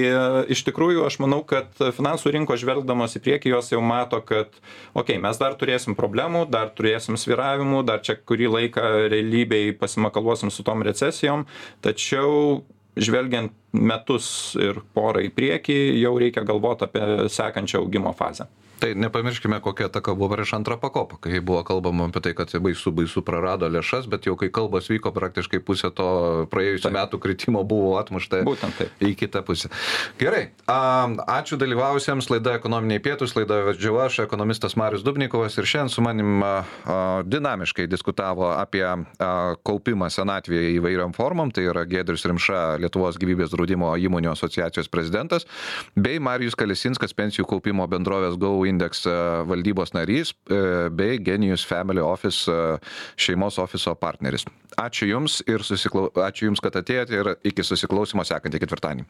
iš 0.52 0.64
tikrųjų 0.68 1.06
aš 1.08 1.20
manau 1.24 1.42
kad 1.48 1.72
finansų 1.78 2.34
rinkos 2.36 2.62
žvelgdamos 2.64 3.16
į 3.18 3.24
priekį 3.26 3.54
jos 3.54 3.72
jau 3.74 3.82
mato 3.84 4.20
kad 4.26 4.52
okei 4.98 5.20
mes 5.22 5.40
dar 5.40 5.56
turėsim 5.60 5.96
problemų 5.98 6.46
dar 6.52 6.74
turėsim 6.76 7.18
svyravimų 7.20 7.84
dar 7.88 8.04
čia 8.06 8.18
kurį 8.20 8.52
laiką 8.56 8.90
realybėj 9.14 9.74
pasimakaluosim 9.80 10.52
su 10.54 10.66
tom 10.68 10.84
recesijom 10.86 11.46
tačiau 11.86 12.62
žvelgiant 13.04 13.52
metus 13.74 14.30
ir 14.60 14.82
porą 14.95 15.24
į 15.26 15.32
priekį 15.36 15.78
jau 16.02 16.14
reikia 16.22 16.43
galvot 16.47 16.84
apie 16.88 17.30
sekančią 17.32 17.84
augimo 17.84 18.14
fazę 18.20 18.50
tai 18.80 18.96
nepamirškime 18.96 19.60
kokia 19.62 19.90
ataka 19.90 20.16
buvo 20.16 20.36
prieš 20.36 20.54
antrą 20.58 20.80
pakopą 20.80 21.20
kai 21.22 21.40
buvo 21.40 21.64
kalbama 21.68 22.08
apie 22.10 22.22
tai 22.24 22.34
kad 22.38 22.52
baisu 22.64 22.92
baisu 22.96 23.24
prarado 23.26 23.68
lėšas 23.70 24.08
bet 24.12 24.28
jau 24.28 24.36
kai 24.40 24.50
kalbos 24.54 24.90
vyko 24.92 25.12
praktiškai 25.16 25.60
pusė 25.66 25.92
to 25.96 26.10
praėjusių 26.52 26.92
metų 26.96 27.20
kritimo 27.22 27.64
buvo 27.68 27.98
atmušta 28.00 28.42
būtent 28.48 28.78
taip. 28.80 29.04
į 29.04 29.14
kitą 29.20 29.44
pusę. 29.46 29.72
Gerai 30.20 30.50
ačiū 30.70 31.60
dalyvavusiems 31.60 32.30
laida 32.32 32.56
ekonominiai 32.60 33.04
pietūs 33.04 33.36
laidą 33.38 33.62
vedžiau 33.70 34.00
aš 34.06 34.22
ekonomistas 34.26 34.78
marius 34.80 35.04
dubnikovas 35.06 35.58
ir 35.60 35.68
šiandien 35.70 35.94
su 35.94 36.06
manim 36.06 36.44
dinamiškai 37.30 37.88
diskutavo 37.92 38.52
apie 38.56 38.86
kaupimą 39.68 40.10
senatvėje 40.14 40.76
įvairiom 40.78 41.16
formom 41.18 41.52
tai 41.52 41.68
yra 41.70 41.86
giedrius 41.90 42.26
rimša 42.30 42.80
lietuvos 42.84 43.20
gyvybės 43.22 43.54
draudimo 43.54 43.92
įmonių 44.00 44.34
asociacijos 44.34 44.92
prezidentas 44.92 45.48
bei 45.96 46.22
marijus 46.24 46.58
kalesinskas 46.60 47.16
pensijų 47.18 47.48
kaupimo 47.50 47.88
bendrovės 47.90 48.38
go 48.40 48.56
Index 48.70 49.06
valdybos 49.50 49.94
narys 49.98 50.34
e, 50.50 50.90
bei 50.94 51.20
Genius 51.24 51.66
Family 51.66 52.02
Office 52.04 52.50
e, 52.52 52.78
šeimos 53.20 53.60
ofiso 53.62 53.96
partneris. 54.00 54.46
Ačiū 54.80 55.10
Jums 55.10 55.40
ir 55.48 55.66
susiklau... 55.66 56.10
ačiū 56.26 56.50
Jums, 56.50 56.62
kad 56.64 56.78
atėjote 56.80 57.18
ir 57.20 57.32
iki 57.52 57.66
susiklausimo 57.66 58.26
sekantį 58.28 58.64
ketvirtadienį. 58.64 59.08